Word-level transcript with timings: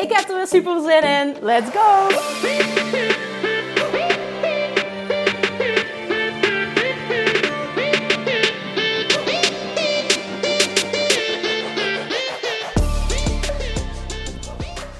Ik 0.00 0.12
heb 0.12 0.28
er 0.28 0.36
weer 0.36 0.46
super 0.46 0.80
zin 0.80 1.02
in. 1.02 1.36
Let's 1.40 1.70
go! 1.70 2.08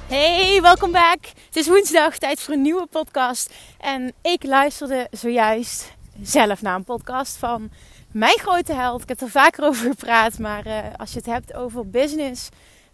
Hey, 0.09 0.62
welkom 0.62 0.92
back. 0.92 1.18
Het 1.46 1.56
is 1.56 1.68
woensdag, 1.68 2.18
tijd 2.18 2.40
voor 2.40 2.54
een 2.54 2.62
nieuwe 2.62 2.87
podcast. 2.87 3.54
En 3.78 4.12
ik 4.23 4.45
luisterde 4.45 5.06
zojuist 5.10 5.92
zelf 6.23 6.62
naar 6.62 6.74
een 6.74 6.84
podcast 6.84 7.37
van 7.37 7.70
mijn 8.12 8.38
grote 8.38 8.73
held. 8.73 9.02
Ik 9.02 9.09
heb 9.09 9.21
er 9.21 9.30
vaker 9.30 9.65
over 9.65 9.90
gepraat, 9.90 10.38
maar 10.38 10.66
uh, 10.66 10.78
als 10.96 11.12
je 11.12 11.18
het 11.18 11.26
hebt 11.26 11.54
over 11.54 11.90
business, 11.90 12.48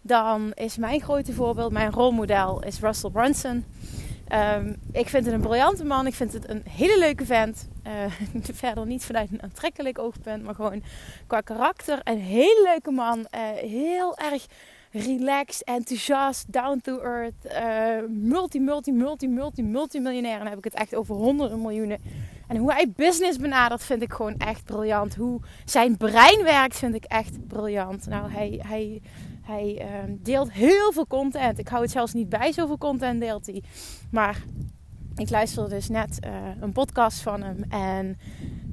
dan 0.07 0.51
is 0.53 0.77
mijn 0.77 1.01
grote 1.01 1.33
voorbeeld, 1.33 1.71
mijn 1.71 1.91
rolmodel, 1.91 2.63
is 2.63 2.79
Russell 2.79 3.09
Brunson. 3.09 3.65
Um, 4.33 4.75
ik 4.91 5.09
vind 5.09 5.25
het 5.25 5.33
een 5.33 5.41
briljante 5.41 5.85
man. 5.85 6.07
Ik 6.07 6.13
vind 6.13 6.33
het 6.33 6.49
een 6.49 6.63
hele 6.69 6.99
leuke 6.99 7.25
vent. 7.25 7.67
Uh, 7.87 7.93
verder 8.63 8.85
niet 8.85 9.05
vanuit 9.05 9.31
een 9.31 9.43
aantrekkelijk 9.43 9.99
oogpunt, 9.99 10.43
maar 10.43 10.55
gewoon 10.55 10.83
qua 11.27 11.41
karakter. 11.41 11.99
Een 12.03 12.19
hele 12.19 12.61
leuke 12.63 12.91
man. 12.91 13.19
Uh, 13.19 13.41
heel 13.69 14.17
erg 14.17 14.45
relaxed, 14.91 15.63
enthousiast, 15.63 16.53
down 16.53 16.79
to 16.83 16.99
earth, 16.99 17.45
uh, 17.45 18.09
multi, 18.09 18.59
multi, 18.59 18.91
multi, 18.91 19.27
multi, 19.27 19.63
multimiljonair. 19.63 20.37
Dan 20.37 20.47
heb 20.47 20.57
ik 20.57 20.63
het 20.63 20.73
echt 20.73 20.95
over 20.95 21.15
honderden 21.15 21.61
miljoenen. 21.61 21.99
En 22.47 22.57
hoe 22.57 22.73
hij 22.73 22.91
business 22.95 23.37
benadert 23.37 23.83
vind 23.83 24.01
ik 24.01 24.13
gewoon 24.13 24.37
echt 24.37 24.63
briljant. 24.63 25.15
Hoe 25.15 25.39
zijn 25.65 25.97
brein 25.97 26.43
werkt 26.43 26.77
vind 26.77 26.95
ik 26.95 27.03
echt 27.03 27.47
briljant. 27.47 28.07
Nou, 28.07 28.31
hij, 28.31 28.61
hij, 28.67 29.01
hij 29.47 29.81
uh, 29.81 30.13
deelt 30.19 30.51
heel 30.51 30.91
veel 30.91 31.07
content. 31.07 31.59
Ik 31.59 31.67
hou 31.67 31.81
het 31.81 31.91
zelfs 31.91 32.13
niet 32.13 32.29
bij, 32.29 32.51
zoveel 32.51 32.77
content 32.77 33.21
deelt 33.21 33.45
hij. 33.45 33.63
Maar 34.11 34.43
ik 35.15 35.29
luisterde 35.29 35.69
dus 35.69 35.89
net 35.89 36.17
uh, 36.25 36.31
een 36.59 36.71
podcast 36.71 37.19
van 37.19 37.41
hem 37.41 37.63
en 37.69 38.17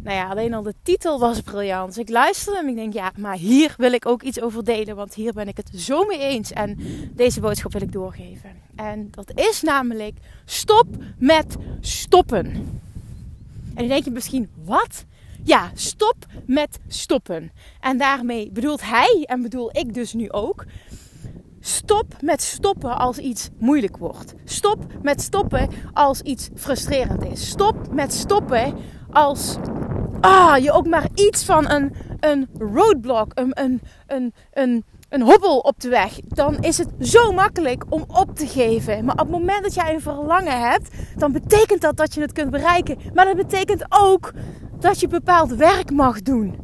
nou 0.04 0.16
ja, 0.16 0.28
alleen 0.28 0.54
al 0.54 0.62
de 0.62 0.74
titel 0.82 1.18
was 1.18 1.40
briljant. 1.40 1.94
Dus 1.94 1.98
ik 1.98 2.08
luisterde 2.08 2.58
hem 2.58 2.68
ik 2.68 2.74
denk, 2.74 2.92
ja, 2.92 3.12
maar 3.16 3.36
hier 3.36 3.74
wil 3.76 3.92
ik 3.92 4.06
ook 4.06 4.22
iets 4.22 4.40
over 4.40 4.64
delen. 4.64 4.96
Want 4.96 5.14
hier 5.14 5.32
ben 5.32 5.48
ik 5.48 5.56
het 5.56 5.70
zo 5.74 6.04
mee 6.04 6.18
eens. 6.18 6.52
En 6.52 6.78
deze 7.12 7.40
boodschap 7.40 7.72
wil 7.72 7.82
ik 7.82 7.92
doorgeven. 7.92 8.50
En 8.76 9.08
dat 9.10 9.32
is 9.34 9.62
namelijk, 9.62 10.18
stop 10.44 10.86
met 11.18 11.56
stoppen. 11.80 12.46
En 12.46 13.74
dan 13.74 13.88
denk 13.88 14.04
je 14.04 14.10
misschien, 14.10 14.48
wat? 14.64 15.04
Ja, 15.44 15.70
stop 15.74 16.16
met 16.46 16.78
stoppen. 16.88 17.52
En 17.80 17.98
daarmee 17.98 18.50
bedoelt 18.52 18.82
hij, 18.82 19.24
en 19.26 19.42
bedoel 19.42 19.68
ik 19.72 19.94
dus 19.94 20.12
nu 20.12 20.30
ook... 20.30 20.64
Stop 21.60 22.16
met 22.20 22.42
stoppen 22.42 22.98
als 22.98 23.18
iets 23.18 23.48
moeilijk 23.58 23.96
wordt. 23.96 24.34
Stop 24.44 24.86
met 25.02 25.20
stoppen 25.20 25.68
als 25.92 26.20
iets 26.20 26.48
frustrerend 26.54 27.24
is. 27.24 27.48
Stop 27.48 27.92
met 27.92 28.12
stoppen 28.12 28.74
als 29.10 29.56
ah, 30.20 30.56
je 30.58 30.72
ook 30.72 30.86
maar 30.86 31.08
iets 31.14 31.44
van 31.44 31.70
een, 31.70 31.94
een 32.20 32.48
roadblock, 32.58 33.32
een, 33.34 33.60
een, 33.60 33.80
een, 34.06 34.34
een, 34.52 34.84
een 35.14 35.22
hobbel 35.22 35.58
op 35.58 35.80
de 35.80 35.88
weg. 35.88 36.18
Dan 36.28 36.58
is 36.60 36.78
het 36.78 36.88
zo 37.00 37.32
makkelijk 37.32 37.84
om 37.88 38.04
op 38.08 38.36
te 38.36 38.46
geven. 38.46 39.04
Maar 39.04 39.14
op 39.14 39.20
het 39.20 39.30
moment 39.30 39.62
dat 39.62 39.74
jij 39.74 39.94
een 39.94 40.00
verlangen 40.00 40.60
hebt, 40.60 40.90
dan 41.16 41.32
betekent 41.32 41.80
dat 41.80 41.96
dat 41.96 42.14
je 42.14 42.20
het 42.20 42.32
kunt 42.32 42.50
bereiken. 42.50 42.98
Maar 43.14 43.24
dat 43.24 43.36
betekent 43.36 43.84
ook 43.88 44.32
dat 44.78 45.00
je 45.00 45.08
bepaald 45.08 45.54
werk 45.54 45.90
mag 45.90 46.22
doen. 46.22 46.56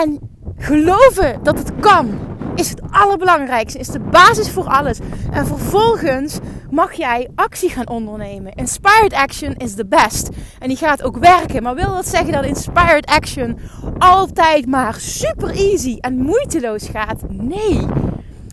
En 0.00 0.18
geloven 0.56 1.40
dat 1.42 1.58
het 1.58 1.72
kan 1.80 2.18
is 2.54 2.70
het 2.70 2.82
allerbelangrijkste, 2.90 3.78
is 3.78 3.88
de 3.88 4.00
basis 4.00 4.50
voor 4.50 4.64
alles. 4.64 4.98
En 5.30 5.46
vervolgens 5.46 6.38
mag 6.70 6.92
jij 6.92 7.28
actie 7.34 7.70
gaan 7.70 7.88
ondernemen. 7.88 8.52
Inspired 8.52 9.12
action 9.12 9.54
is 9.54 9.74
the 9.74 9.86
best. 9.86 10.28
En 10.58 10.68
die 10.68 10.76
gaat 10.76 11.02
ook 11.02 11.16
werken. 11.16 11.62
Maar 11.62 11.74
wil 11.74 11.92
dat 11.92 12.08
zeggen 12.08 12.32
dat 12.32 12.44
inspired 12.44 13.06
action 13.06 13.58
altijd 13.98 14.66
maar 14.66 14.94
super 14.94 15.50
easy 15.50 15.96
en 16.00 16.16
moeiteloos 16.16 16.88
gaat? 16.88 17.22
Nee. 17.28 17.86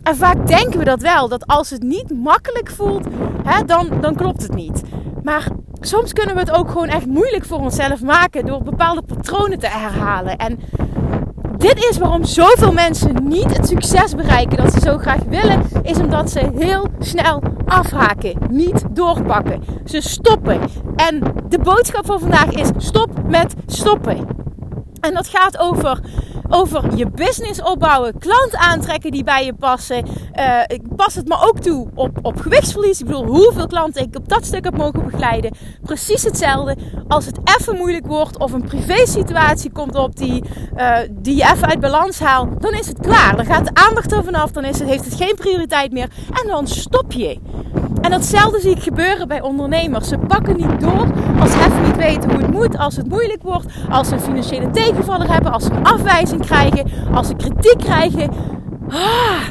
En 0.02 0.16
vaak 0.16 0.46
denken 0.46 0.78
we 0.78 0.84
dat 0.84 1.02
wel, 1.02 1.28
dat 1.28 1.46
als 1.46 1.70
het 1.70 1.82
niet 1.82 2.14
makkelijk 2.14 2.70
voelt, 2.70 3.06
hè, 3.44 3.64
dan, 3.64 4.00
dan 4.00 4.14
klopt 4.14 4.42
het 4.42 4.54
niet. 4.54 4.82
Maar 5.22 5.48
soms 5.80 6.12
kunnen 6.12 6.34
we 6.34 6.40
het 6.40 6.50
ook 6.50 6.70
gewoon 6.70 6.88
echt 6.88 7.06
moeilijk 7.06 7.44
voor 7.44 7.58
onszelf 7.58 8.02
maken 8.02 8.46
door 8.46 8.62
bepaalde 8.62 9.02
patronen 9.02 9.58
te 9.58 9.68
herhalen. 9.68 10.36
En 10.36 10.58
dit 11.58 11.84
is 11.90 11.98
waarom 11.98 12.24
zoveel 12.24 12.72
mensen 12.72 13.28
niet 13.28 13.56
het 13.56 13.68
succes 13.68 14.14
bereiken 14.14 14.56
dat 14.56 14.72
ze 14.72 14.80
zo 14.80 14.98
graag 14.98 15.22
willen, 15.28 15.62
is 15.82 15.98
omdat 15.98 16.30
ze 16.30 16.50
heel 16.56 16.88
snel 16.98 17.42
afhaken, 17.66 18.36
niet 18.50 18.84
doorpakken. 18.90 19.62
Ze 19.84 20.00
stoppen. 20.00 20.60
En 20.96 21.22
de 21.48 21.58
boodschap 21.58 22.06
van 22.06 22.20
vandaag 22.20 22.50
is: 22.50 22.68
stop 22.76 23.10
met 23.28 23.54
stoppen. 23.66 24.26
En 25.00 25.14
dat 25.14 25.28
gaat 25.28 25.58
over 25.58 26.00
over 26.48 26.96
je 26.96 27.10
business 27.10 27.62
opbouwen, 27.62 28.18
klanten 28.18 28.58
aantrekken 28.58 29.10
die 29.10 29.24
bij 29.24 29.44
je 29.44 29.54
passen. 29.54 30.06
Uh, 30.38 30.60
ik 30.66 30.82
pas 30.96 31.14
het 31.14 31.28
me 31.28 31.36
ook 31.40 31.58
toe 31.58 31.88
op, 31.94 32.18
op 32.22 32.40
gewichtsverlies. 32.40 33.00
Ik 33.00 33.06
bedoel, 33.06 33.26
hoeveel 33.26 33.66
klanten 33.66 34.02
ik 34.02 34.16
op 34.16 34.28
dat 34.28 34.46
stuk 34.46 34.64
heb 34.64 34.76
mogen 34.76 35.04
begeleiden. 35.04 35.52
Precies 35.82 36.22
hetzelfde. 36.22 36.76
Als 37.08 37.26
het 37.26 37.38
even 37.58 37.76
moeilijk 37.76 38.06
wordt 38.06 38.38
of 38.38 38.52
een 38.52 38.64
privé 38.64 39.06
situatie 39.06 39.72
komt 39.72 39.94
op 39.94 40.16
die, 40.16 40.44
uh, 40.76 40.96
die 41.10 41.36
je 41.36 41.42
even 41.42 41.68
uit 41.68 41.80
balans 41.80 42.20
haalt, 42.20 42.60
dan 42.60 42.72
is 42.72 42.86
het 42.86 42.98
klaar. 42.98 43.36
Dan 43.36 43.46
gaat 43.46 43.64
de 43.64 43.74
aandacht 43.74 44.12
er 44.12 44.24
vanaf, 44.24 44.50
dan 44.50 44.64
is 44.64 44.78
het, 44.78 44.88
heeft 44.88 45.04
het 45.04 45.14
geen 45.14 45.34
prioriteit 45.34 45.92
meer 45.92 46.08
en 46.42 46.48
dan 46.48 46.66
stop 46.66 47.12
je. 47.12 47.38
En 48.00 48.10
datzelfde 48.10 48.60
zie 48.60 48.70
ik 48.70 48.82
gebeuren 48.82 49.28
bij 49.28 49.40
ondernemers. 49.40 50.08
Ze 50.08 50.18
pakken 50.18 50.56
niet 50.56 50.80
door 50.80 51.06
als 51.40 51.52
ze 51.52 51.58
even 51.58 51.82
niet 51.82 51.96
weten 51.96 52.30
hoe 52.30 52.40
het 52.40 52.50
moet, 52.50 52.78
als 52.78 52.96
het 52.96 53.08
moeilijk 53.08 53.42
wordt, 53.42 53.66
als 53.90 54.08
ze 54.08 54.14
een 54.14 54.20
financiële 54.20 54.70
tegenvaller 54.70 55.32
hebben, 55.32 55.52
als 55.52 55.64
ze 55.64 55.72
een 55.72 55.84
afwijzing 55.84 56.37
krijgen, 56.40 56.90
als 57.14 57.26
ze 57.26 57.36
kritiek 57.36 57.78
krijgen. 57.78 58.30
Ah. 58.88 59.48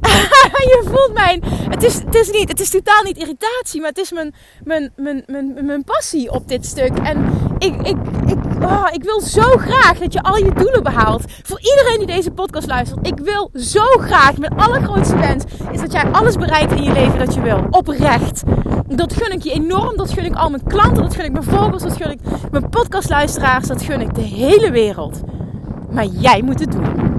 je 0.72 0.82
voelt 0.84 1.12
mijn. 1.12 1.42
Het 1.70 1.82
is, 1.82 1.94
het 1.94 2.14
is 2.14 2.30
niet. 2.30 2.48
Het 2.48 2.60
is 2.60 2.70
totaal 2.70 3.02
niet 3.02 3.16
irritatie, 3.16 3.80
maar 3.80 3.88
het 3.88 3.98
is 3.98 4.12
mijn, 4.12 4.34
mijn, 4.64 4.92
mijn, 4.96 5.22
mijn, 5.26 5.64
mijn 5.64 5.84
passie 5.84 6.30
op 6.32 6.48
dit 6.48 6.66
stuk. 6.66 6.98
En 6.98 7.24
ik, 7.58 7.74
ik, 7.74 7.96
ik, 8.26 8.38
oh, 8.62 8.86
ik 8.92 9.02
wil 9.02 9.20
zo 9.20 9.42
graag 9.42 9.98
dat 9.98 10.12
je 10.12 10.22
al 10.22 10.36
je 10.36 10.52
doelen 10.54 10.82
behaalt. 10.82 11.24
Voor 11.42 11.60
iedereen 11.60 11.98
die 11.98 12.06
deze 12.06 12.30
podcast 12.30 12.66
luistert. 12.66 13.06
Ik 13.06 13.18
wil 13.18 13.50
zo 13.54 13.84
graag, 13.84 14.38
mijn 14.38 14.56
allergrootste 14.56 15.16
wens, 15.16 15.44
is 15.72 15.80
dat 15.80 15.92
jij 15.92 16.04
alles 16.04 16.36
bereikt 16.36 16.72
in 16.72 16.82
je 16.82 16.92
leven 16.92 17.18
dat 17.18 17.34
je 17.34 17.40
wil. 17.40 17.66
Oprecht. 17.70 18.42
Dat 18.86 19.12
gun 19.12 19.32
ik 19.32 19.42
je 19.42 19.52
enorm. 19.52 19.96
Dat 19.96 20.12
gun 20.12 20.24
ik 20.24 20.34
al 20.34 20.50
mijn 20.50 20.66
klanten. 20.66 21.02
Dat 21.02 21.14
gun 21.14 21.24
ik 21.24 21.32
mijn 21.32 21.44
volgers. 21.44 21.82
Dat 21.82 21.96
gun 21.96 22.10
ik 22.10 22.20
mijn 22.50 22.68
podcastluisteraars. 22.68 23.66
Dat 23.66 23.82
gun 23.82 24.00
ik 24.00 24.14
de 24.14 24.20
hele 24.20 24.70
wereld. 24.70 25.20
Maar 25.90 26.04
jij 26.04 26.42
moet 26.42 26.60
het 26.60 26.72
doen. 26.72 27.18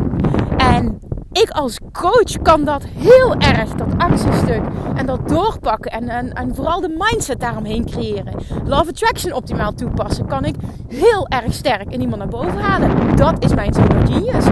En 0.57 0.99
ik 1.31 1.49
als 1.49 1.79
coach 1.91 2.41
kan 2.41 2.63
dat 2.63 2.83
heel 2.83 3.35
erg, 3.35 3.69
dat 3.69 3.87
actiestuk. 3.97 4.61
En 4.95 5.05
dat 5.05 5.27
doorpakken. 5.29 5.91
En, 5.91 6.09
en, 6.09 6.33
en 6.33 6.55
vooral 6.55 6.81
de 6.81 6.95
mindset 6.97 7.39
daaromheen 7.39 7.85
creëren. 7.85 8.33
Love 8.65 8.89
Attraction 8.89 9.33
optimaal 9.33 9.73
toepassen. 9.73 10.27
Kan 10.27 10.45
ik 10.45 10.55
heel 10.87 11.27
erg 11.27 11.53
sterk 11.53 11.91
in 11.91 12.01
iemand 12.01 12.17
naar 12.17 12.27
boven 12.27 12.59
halen. 12.59 13.15
Dat 13.15 13.43
is 13.43 13.53
mijn 13.53 13.73
zone 13.73 14.05
genius. 14.05 14.45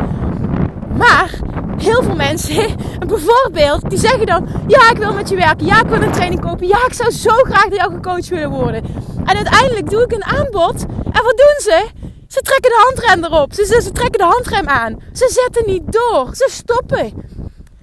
Maar 0.98 1.40
heel 1.78 2.04
veel 2.04 2.16
mensen, 2.16 2.76
bijvoorbeeld, 3.08 3.90
die 3.90 4.00
zeggen 4.00 4.26
dan: 4.26 4.48
Ja, 4.68 4.90
ik 4.92 4.98
wil 4.98 5.14
met 5.14 5.30
je 5.30 5.36
werken. 5.36 5.66
Ja, 5.66 5.82
ik 5.82 5.88
wil 5.88 6.02
een 6.02 6.12
training 6.12 6.42
kopen. 6.42 6.68
Ja, 6.68 6.86
ik 6.86 6.94
zou 6.94 7.12
zo 7.12 7.32
graag 7.32 7.64
door 7.64 7.78
jou 7.78 7.94
gecoacht 7.94 8.28
willen 8.28 8.50
worden. 8.50 8.84
En 9.26 9.36
uiteindelijk 9.36 9.90
doe 9.90 10.04
ik 10.04 10.12
een 10.12 10.24
aanbod. 10.24 10.86
En 11.12 11.24
wat 11.24 11.38
doen 11.38 11.58
ze? 11.58 11.88
Ze 12.30 12.42
trekken 12.42 12.70
de 12.70 12.84
handrem 12.86 13.24
erop. 13.24 13.54
Ze, 13.54 13.66
ze, 13.66 13.82
ze 13.82 13.92
trekken 13.92 14.20
de 14.20 14.26
handrem 14.26 14.68
aan. 14.68 15.00
Ze 15.14 15.30
zetten 15.44 15.74
niet 15.74 15.92
door. 15.92 16.30
Ze 16.36 16.48
stoppen. 16.52 17.14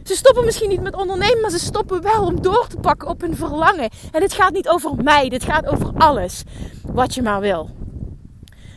Ze 0.04 0.16
stoppen 0.16 0.44
misschien 0.44 0.68
niet 0.68 0.82
met 0.82 0.94
ondernemen, 0.94 1.40
maar 1.40 1.50
ze 1.50 1.58
stoppen 1.58 2.02
wel 2.02 2.24
om 2.24 2.42
door 2.42 2.66
te 2.66 2.76
pakken 2.76 3.08
op 3.08 3.20
hun 3.20 3.36
verlangen. 3.36 3.90
En 4.12 4.20
dit 4.20 4.32
gaat 4.32 4.52
niet 4.52 4.68
over 4.68 4.94
mij, 5.02 5.28
dit 5.28 5.44
gaat 5.44 5.66
over 5.66 5.92
alles 5.98 6.42
wat 6.82 7.14
je 7.14 7.22
maar 7.22 7.40
wil. 7.40 7.70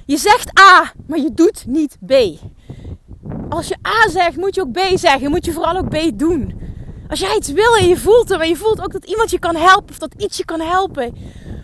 Je 0.05 0.17
zegt 0.17 0.59
A, 0.59 0.91
maar 1.07 1.19
je 1.19 1.33
doet 1.33 1.63
niet 1.67 1.97
B. 2.05 2.13
Als 3.49 3.67
je 3.67 3.77
A 3.87 4.09
zegt, 4.09 4.37
moet 4.37 4.55
je 4.55 4.61
ook 4.61 4.71
B 4.71 4.79
zeggen. 4.93 5.29
Moet 5.29 5.45
je 5.45 5.51
vooral 5.51 5.77
ook 5.77 5.89
B 5.89 6.11
doen. 6.13 6.61
Als 7.09 7.19
jij 7.19 7.35
iets 7.35 7.51
wil 7.51 7.75
en 7.75 7.87
je 7.87 7.97
voelt 7.97 8.29
hem 8.29 8.41
en 8.41 8.47
je 8.47 8.55
voelt 8.55 8.81
ook 8.81 8.91
dat 8.91 9.05
iemand 9.05 9.31
je 9.31 9.39
kan 9.39 9.55
helpen 9.55 9.89
of 9.89 9.97
dat 9.97 10.13
iets 10.17 10.37
je 10.37 10.45
kan 10.45 10.59
helpen, 10.59 11.15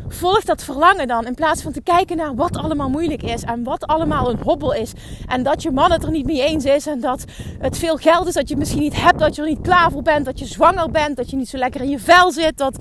volg 0.07 0.43
dat 0.43 0.63
verlangen 0.63 1.07
dan. 1.07 1.25
In 1.25 1.35
plaats 1.35 1.61
van 1.61 1.71
te 1.71 1.81
kijken 1.81 2.17
naar 2.17 2.35
wat 2.35 2.57
allemaal 2.57 2.89
moeilijk 2.89 3.23
is 3.23 3.43
en 3.43 3.63
wat 3.63 3.85
allemaal 3.85 4.29
een 4.29 4.41
hobbel 4.43 4.73
is. 4.73 4.91
En 5.27 5.43
dat 5.43 5.61
je 5.61 5.71
man 5.71 5.91
het 5.91 6.03
er 6.03 6.11
niet 6.11 6.25
mee 6.25 6.43
eens 6.43 6.65
is 6.65 6.87
en 6.87 6.99
dat 6.99 7.23
het 7.59 7.77
veel 7.77 7.97
geld 7.97 8.27
is 8.27 8.33
dat 8.33 8.49
je 8.49 8.57
misschien 8.57 8.81
niet 8.81 9.01
hebt, 9.01 9.19
dat 9.19 9.35
je 9.35 9.41
er 9.41 9.47
niet 9.47 9.61
klaar 9.61 9.91
voor 9.91 10.01
bent, 10.01 10.25
dat 10.25 10.39
je 10.39 10.45
zwanger 10.45 10.91
bent, 10.91 11.17
dat 11.17 11.29
je 11.29 11.35
niet 11.35 11.49
zo 11.49 11.57
lekker 11.57 11.81
in 11.81 11.89
je 11.89 11.99
vel 11.99 12.31
zit, 12.31 12.57
dat 12.57 12.77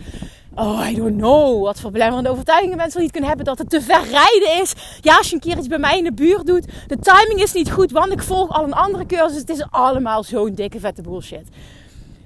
Oh, 0.56 0.88
I 0.90 0.94
don't 0.94 1.16
know. 1.16 1.62
Wat 1.62 1.80
voor 1.80 1.90
belemmerende 1.90 2.30
overtuigingen 2.30 2.76
mensen 2.76 3.00
niet 3.00 3.10
kunnen 3.10 3.28
hebben. 3.28 3.46
Dat 3.46 3.58
het 3.58 3.70
te 3.70 3.80
ver 3.80 4.02
rijden 4.10 4.62
is. 4.62 4.74
Ja, 5.00 5.16
als 5.16 5.28
je 5.28 5.34
een 5.34 5.40
keer 5.40 5.58
iets 5.58 5.66
bij 5.66 5.78
mij 5.78 5.98
in 5.98 6.04
de 6.04 6.12
buurt 6.12 6.46
doet. 6.46 6.66
De 6.86 6.98
timing 6.98 7.42
is 7.42 7.52
niet 7.52 7.70
goed, 7.70 7.90
want 7.90 8.12
ik 8.12 8.22
volg 8.22 8.50
al 8.50 8.64
een 8.64 8.72
andere 8.72 9.06
cursus. 9.06 9.38
Het 9.38 9.48
is 9.48 9.64
allemaal 9.70 10.24
zo'n 10.24 10.54
dikke 10.54 10.80
vette 10.80 11.02
bullshit. 11.02 11.48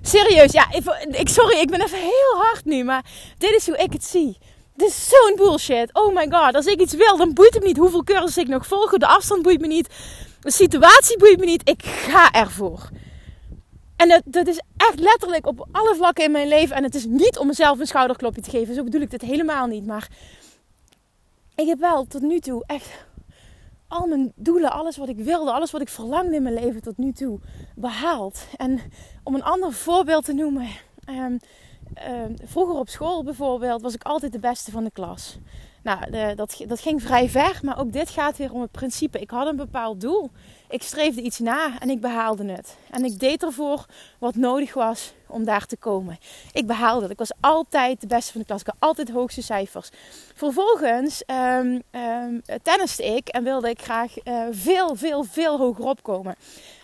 Serieus, 0.03 0.53
ja, 0.53 0.67
ik, 1.11 1.29
sorry, 1.29 1.59
ik 1.59 1.71
ben 1.71 1.83
even 1.83 1.99
heel 1.99 2.43
hard 2.43 2.65
nu. 2.65 2.85
Maar 2.85 3.05
dit 3.39 3.55
is 3.57 3.67
hoe 3.67 3.77
ik 3.77 3.93
het 3.93 4.05
zie. 4.05 4.39
Dit 4.79 4.89
is 4.89 5.09
zo'n 5.09 5.37
bullshit. 5.37 5.95
Oh 5.95 6.15
my 6.15 6.27
god. 6.31 6.55
Als 6.55 6.67
ik 6.67 6.81
iets 6.81 6.95
wil, 6.95 7.17
dan 7.17 7.35
boeit 7.35 7.55
het 7.55 7.63
me 7.63 7.69
niet 7.69 7.77
hoeveel 7.77 8.05
cursussen 8.05 8.43
ik 8.43 8.49
nog 8.49 8.67
volg. 8.67 8.91
De 8.91 9.07
afstand 9.07 9.43
boeit 9.43 9.61
me 9.61 9.67
niet. 9.67 9.89
De 10.41 10.51
situatie 10.51 11.19
boeit 11.19 11.39
me 11.39 11.45
niet. 11.45 11.69
Ik 11.69 11.83
ga 11.85 12.33
ervoor. 12.33 12.89
En 13.97 14.09
dat, 14.09 14.23
dat 14.25 14.47
is 14.47 14.61
echt 14.77 15.01
letterlijk 15.01 15.47
op 15.47 15.69
alle 15.73 15.95
vlakken 15.95 16.25
in 16.25 16.31
mijn 16.31 16.49
leven. 16.49 16.77
En 16.77 16.83
het 16.83 16.95
is 16.95 17.05
niet 17.05 17.39
om 17.39 17.47
mezelf 17.47 17.79
een 17.79 17.87
schouderklopje 17.87 18.41
te 18.41 18.51
geven. 18.51 18.75
Zo 18.75 18.85
bedoel 18.85 19.01
ik 19.01 19.11
dit 19.11 19.21
helemaal 19.21 19.67
niet. 19.67 19.87
Maar 19.87 20.09
ik 21.55 21.67
heb 21.67 21.79
wel 21.79 22.07
tot 22.07 22.23
nu 22.23 22.41
toe 22.41 22.65
echt 22.67 22.89
al 23.89 24.07
mijn 24.07 24.33
doelen, 24.35 24.73
alles 24.73 24.97
wat 24.97 25.09
ik 25.09 25.19
wilde, 25.19 25.53
alles 25.53 25.71
wat 25.71 25.81
ik 25.81 25.89
verlangde 25.89 26.35
in 26.35 26.43
mijn 26.43 26.55
leven 26.55 26.83
tot 26.83 26.97
nu 26.97 27.13
toe 27.13 27.39
behaald. 27.75 28.47
En 28.57 28.81
om 29.23 29.35
een 29.35 29.45
ander 29.45 29.73
voorbeeld 29.73 30.25
te 30.25 30.33
noemen. 30.33 30.69
Ehm, 31.05 31.37
ehm, 31.95 32.33
vroeger 32.45 32.75
op 32.75 32.89
school 32.89 33.23
bijvoorbeeld 33.25 33.83
was 33.83 33.95
ik 33.95 34.03
altijd 34.03 34.33
de 34.33 34.39
beste 34.39 34.71
van 34.71 34.85
de 34.85 34.91
klas. 34.91 35.39
Nou, 35.83 36.35
dat, 36.35 36.65
dat 36.67 36.81
ging 36.81 37.03
vrij 37.03 37.29
ver, 37.29 37.61
maar 37.63 37.79
ook 37.79 37.93
dit 37.93 38.11
gaat 38.11 38.37
weer 38.37 38.53
om 38.53 38.61
het 38.61 38.71
principe. 38.71 39.21
Ik 39.21 39.31
had 39.31 39.47
een 39.47 39.57
bepaald 39.57 40.01
doel. 40.01 40.31
Ik 40.69 40.83
streefde 40.83 41.21
iets 41.23 41.39
na 41.39 41.81
en 41.81 41.91
ik 41.91 42.01
behaalde 42.01 42.53
het. 42.53 42.77
En 42.91 43.05
ik 43.05 43.19
deed 43.19 43.43
ervoor 43.43 43.87
wat 44.19 44.35
nodig 44.35 44.75
was 44.75 45.13
om 45.27 45.45
daar 45.45 45.67
te 45.67 45.77
komen. 45.77 46.19
Ik 46.53 46.67
behaalde 46.67 47.03
het. 47.03 47.11
Ik 47.11 47.19
was 47.19 47.33
altijd 47.41 48.01
de 48.01 48.07
beste 48.07 48.33
van 48.33 48.41
de 48.41 48.47
klas. 48.47 48.61
Ik 48.61 48.67
had 48.67 48.77
altijd 48.79 49.07
de 49.07 49.13
hoogste 49.13 49.43
cijfers. 49.43 49.91
Vervolgens 50.35 51.23
um, 51.27 51.83
tenniste 52.63 53.05
ik 53.05 53.29
en 53.29 53.45
wilde 53.45 53.71
ik 53.71 53.83
graag 53.83 54.25
uh, 54.25 54.43
veel, 54.51 54.95
veel, 54.95 55.25
veel 55.25 55.59
hoger 55.59 55.85
opkomen. 55.85 56.35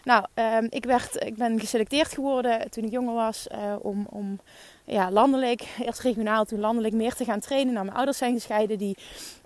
Nou, 0.05 0.27
ik, 0.69 0.85
werd, 0.85 1.25
ik 1.25 1.37
ben 1.37 1.61
geselecteerd 1.61 2.13
geworden 2.13 2.71
toen 2.71 2.85
ik 2.85 2.91
jonger 2.91 3.15
was 3.15 3.47
uh, 3.53 3.75
om, 3.81 4.07
om 4.11 4.41
ja, 4.87 5.11
landelijk, 5.11 5.65
eerst 5.81 6.01
regionaal, 6.01 6.45
toen 6.45 6.61
landelijk 6.61 6.95
meer 6.95 7.15
te 7.15 7.25
gaan 7.25 7.41
trainen. 7.41 7.73
Nou, 7.73 7.85
mijn 7.85 7.97
ouders 7.97 8.19
zijn 8.19 8.35
gescheiden, 8.35 8.79
die 8.79 8.97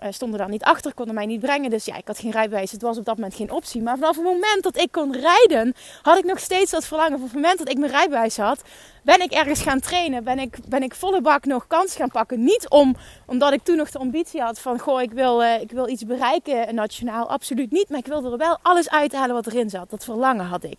uh, 0.03 0.09
stonden 0.11 0.39
daar 0.39 0.49
niet 0.49 0.63
achter, 0.63 0.95
konden 0.95 1.15
mij 1.15 1.27
niet 1.27 1.41
brengen. 1.41 1.71
Dus 1.71 1.85
ja, 1.85 1.97
ik 1.97 2.07
had 2.07 2.19
geen 2.19 2.31
rijbewijs, 2.31 2.73
het 2.73 2.83
was 2.83 2.99
op 2.99 3.05
dat 3.05 3.17
moment 3.17 3.35
geen 3.35 3.51
optie. 3.51 3.83
Maar 3.83 3.97
vanaf 3.97 4.17
het 4.17 4.25
moment 4.25 4.63
dat 4.63 4.77
ik 4.77 4.93
kon 4.93 5.13
rijden, 5.13 5.75
had 6.03 6.19
ik 6.19 6.25
nog 6.25 6.39
steeds 6.39 6.71
dat 6.71 6.87
verlangen. 6.87 7.13
Vanaf 7.13 7.33
het 7.33 7.41
moment 7.41 7.59
dat 7.59 7.69
ik 7.69 7.79
mijn 7.79 7.91
rijbewijs 7.91 8.37
had, 8.37 8.63
ben 9.03 9.21
ik 9.21 9.33
ergens 9.33 9.61
gaan 9.61 9.81
trainen. 9.81 10.25
Ben 10.25 10.39
ik, 10.39 10.59
ben 10.69 10.83
ik 10.83 10.95
volle 10.95 11.21
bak 11.21 11.45
nog 11.45 11.67
kans 11.67 11.97
gaan 11.97 12.11
pakken. 12.11 12.45
Niet 12.45 12.69
om, 12.69 12.97
omdat 13.27 13.53
ik 13.53 13.63
toen 13.63 13.77
nog 13.77 13.91
de 13.91 13.99
ambitie 13.99 14.41
had 14.41 14.61
van, 14.61 14.79
goh, 14.79 15.03
ik 15.03 15.13
wil, 15.13 15.43
uh, 15.43 15.61
ik 15.61 15.71
wil 15.71 15.89
iets 15.89 16.05
bereiken 16.05 16.75
nationaal. 16.75 17.29
Absoluut 17.29 17.71
niet, 17.71 17.89
maar 17.89 17.99
ik 17.99 18.07
wilde 18.07 18.31
er 18.31 18.37
wel 18.37 18.59
alles 18.63 18.91
uithalen 18.91 19.35
wat 19.35 19.47
erin 19.47 19.71
zat. 19.71 19.91
Dat 19.91 20.05
verlangen 20.05 20.47
had 20.47 20.65
ik. 20.65 20.79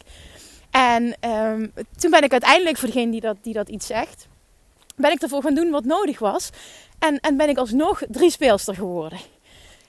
En 0.71 1.15
um, 1.29 1.73
toen 1.97 2.11
ben 2.11 2.23
ik 2.23 2.31
uiteindelijk, 2.31 2.77
voor 2.77 2.87
degene 2.87 3.11
die 3.11 3.21
dat, 3.21 3.37
die 3.41 3.53
dat 3.53 3.69
iets 3.69 3.87
zegt 3.87 4.28
ben 4.99 5.11
ik 5.11 5.21
ervoor 5.21 5.41
gaan 5.41 5.53
doen 5.53 5.69
wat 5.69 5.85
nodig 5.85 6.19
was. 6.19 6.49
En, 6.99 7.19
en 7.19 7.37
ben 7.37 7.49
ik 7.49 7.57
alsnog 7.57 8.01
drie 8.07 8.31
speelster 8.31 8.75
geworden. 8.75 9.19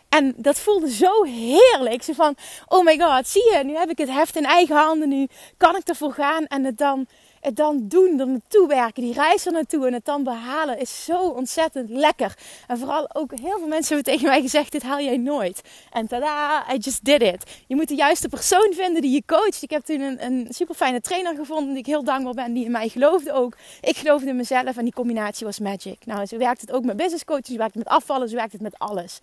En 0.09 0.35
dat 0.37 0.59
voelde 0.59 0.91
zo 0.91 1.25
heerlijk. 1.25 2.03
Zo 2.03 2.13
van, 2.13 2.37
oh 2.67 2.85
my 2.85 2.99
god, 2.99 3.29
zie 3.29 3.53
je, 3.53 3.65
nu 3.65 3.77
heb 3.77 3.91
ik 3.91 3.99
het 3.99 4.11
heft 4.11 4.37
in 4.37 4.45
eigen 4.45 4.77
handen. 4.77 5.09
Nu 5.09 5.27
kan 5.57 5.77
ik 5.77 5.89
ervoor 5.89 6.13
gaan 6.13 6.47
en 6.47 6.65
het 6.65 6.79
dan 6.79 7.07
het 7.41 7.57
dan 7.57 7.89
doen, 7.89 8.21
er 8.21 8.27
naartoe 8.27 8.67
werken, 8.67 9.03
die 9.03 9.13
reis 9.13 9.47
er 9.47 9.53
naartoe 9.53 9.87
en 9.87 9.93
het 9.93 10.05
dan 10.05 10.23
behalen 10.23 10.79
is 10.79 11.05
zo 11.05 11.29
ontzettend 11.29 11.91
lekker. 11.91 12.37
En 12.67 12.79
vooral 12.79 13.15
ook 13.15 13.31
heel 13.31 13.59
veel 13.59 13.67
mensen 13.67 13.95
hebben 13.95 14.13
tegen 14.13 14.29
mij 14.29 14.41
gezegd: 14.41 14.73
dit 14.73 14.83
haal 14.83 15.01
jij 15.01 15.17
nooit. 15.17 15.61
En 15.93 16.07
tada, 16.07 16.65
I 16.75 16.77
just 16.77 17.05
did 17.05 17.23
it. 17.23 17.63
Je 17.67 17.77
moet 17.77 17.89
de 17.89 17.95
juiste 17.95 18.29
persoon 18.29 18.73
vinden 18.73 19.03
die 19.03 19.11
je 19.11 19.23
coacht. 19.27 19.63
Ik 19.63 19.71
heb 19.71 19.85
toen 19.85 20.01
een, 20.01 20.25
een 20.25 20.47
super 20.51 20.75
fijne 20.75 21.01
trainer 21.01 21.35
gevonden 21.35 21.69
die 21.69 21.79
ik 21.79 21.87
heel 21.87 22.05
dankbaar 22.05 22.35
ben, 22.35 22.53
die 22.53 22.65
in 22.65 22.71
mij 22.71 22.89
geloofde 22.89 23.33
ook. 23.33 23.57
Ik 23.81 23.97
geloofde 23.97 24.29
in 24.29 24.37
mezelf 24.37 24.77
en 24.77 24.85
die 24.85 24.93
combinatie 24.93 25.47
was 25.47 25.59
magic. 25.59 26.07
Nou, 26.07 26.27
zo 26.27 26.37
werkt 26.37 26.61
het 26.61 26.73
ook 26.73 26.85
met 26.85 26.97
business 26.97 27.25
coaches, 27.25 27.47
zo 27.49 27.57
werkt 27.57 27.75
het 27.75 27.85
met 27.85 27.93
afvallen, 27.93 28.29
zo 28.29 28.37
werkt 28.37 28.53
het 28.53 28.63
met 28.63 28.79
alles. 28.79 29.21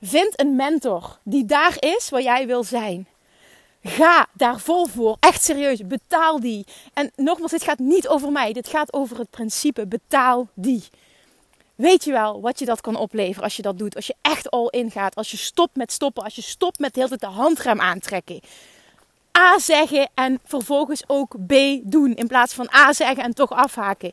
Vind 0.00 0.40
een 0.40 0.56
mentor 0.56 1.18
die 1.24 1.44
daar 1.44 1.76
is 1.78 2.08
waar 2.10 2.22
jij 2.22 2.46
wil 2.46 2.64
zijn. 2.64 3.06
Ga 3.82 4.26
daar 4.32 4.60
vol 4.60 4.86
voor. 4.86 5.16
Echt 5.20 5.44
serieus. 5.44 5.86
Betaal 5.86 6.40
die. 6.40 6.66
En 6.94 7.10
nogmaals, 7.16 7.50
dit 7.50 7.62
gaat 7.62 7.78
niet 7.78 8.08
over 8.08 8.32
mij. 8.32 8.52
Dit 8.52 8.68
gaat 8.68 8.92
over 8.92 9.18
het 9.18 9.30
principe. 9.30 9.86
Betaal 9.86 10.48
die. 10.54 10.84
Weet 11.74 12.04
je 12.04 12.12
wel 12.12 12.40
wat 12.40 12.58
je 12.58 12.64
dat 12.64 12.80
kan 12.80 12.96
opleveren 12.96 13.42
als 13.42 13.56
je 13.56 13.62
dat 13.62 13.78
doet? 13.78 13.96
Als 13.96 14.06
je 14.06 14.14
echt 14.22 14.50
all 14.50 14.66
in 14.70 14.90
gaat. 14.90 15.14
Als 15.14 15.30
je 15.30 15.36
stopt 15.36 15.76
met 15.76 15.92
stoppen. 15.92 16.24
Als 16.24 16.34
je 16.34 16.42
stopt 16.42 16.78
met 16.78 16.94
de 16.94 17.00
hele 17.00 17.18
tijd 17.18 17.32
de 17.32 17.38
handrem 17.40 17.80
aantrekken. 17.80 18.40
A 19.38 19.58
zeggen 19.58 20.10
en 20.14 20.40
vervolgens 20.44 21.02
ook 21.06 21.36
B 21.46 21.54
doen. 21.82 22.14
In 22.14 22.26
plaats 22.26 22.54
van 22.54 22.70
A 22.74 22.92
zeggen 22.92 23.24
en 23.24 23.34
toch 23.34 23.50
afhaken. 23.50 24.12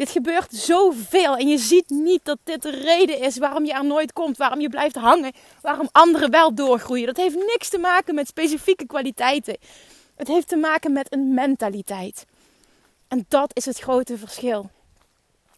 Dit 0.00 0.10
gebeurt 0.10 0.52
zoveel 0.52 1.36
en 1.36 1.48
je 1.48 1.58
ziet 1.58 1.88
niet 1.88 2.20
dat 2.24 2.38
dit 2.44 2.62
de 2.62 2.70
reden 2.70 3.20
is 3.20 3.38
waarom 3.38 3.64
je 3.64 3.72
er 3.72 3.84
nooit 3.84 4.12
komt, 4.12 4.36
waarom 4.36 4.60
je 4.60 4.68
blijft 4.68 4.94
hangen, 4.94 5.32
waarom 5.60 5.88
anderen 5.92 6.30
wel 6.30 6.54
doorgroeien. 6.54 7.06
Dat 7.06 7.16
heeft 7.16 7.34
niks 7.34 7.68
te 7.68 7.78
maken 7.78 8.14
met 8.14 8.28
specifieke 8.28 8.86
kwaliteiten. 8.86 9.56
Het 10.16 10.28
heeft 10.28 10.48
te 10.48 10.56
maken 10.56 10.92
met 10.92 11.12
een 11.12 11.34
mentaliteit. 11.34 12.26
En 13.08 13.24
dat 13.28 13.50
is 13.56 13.64
het 13.64 13.78
grote 13.78 14.18
verschil. 14.18 14.70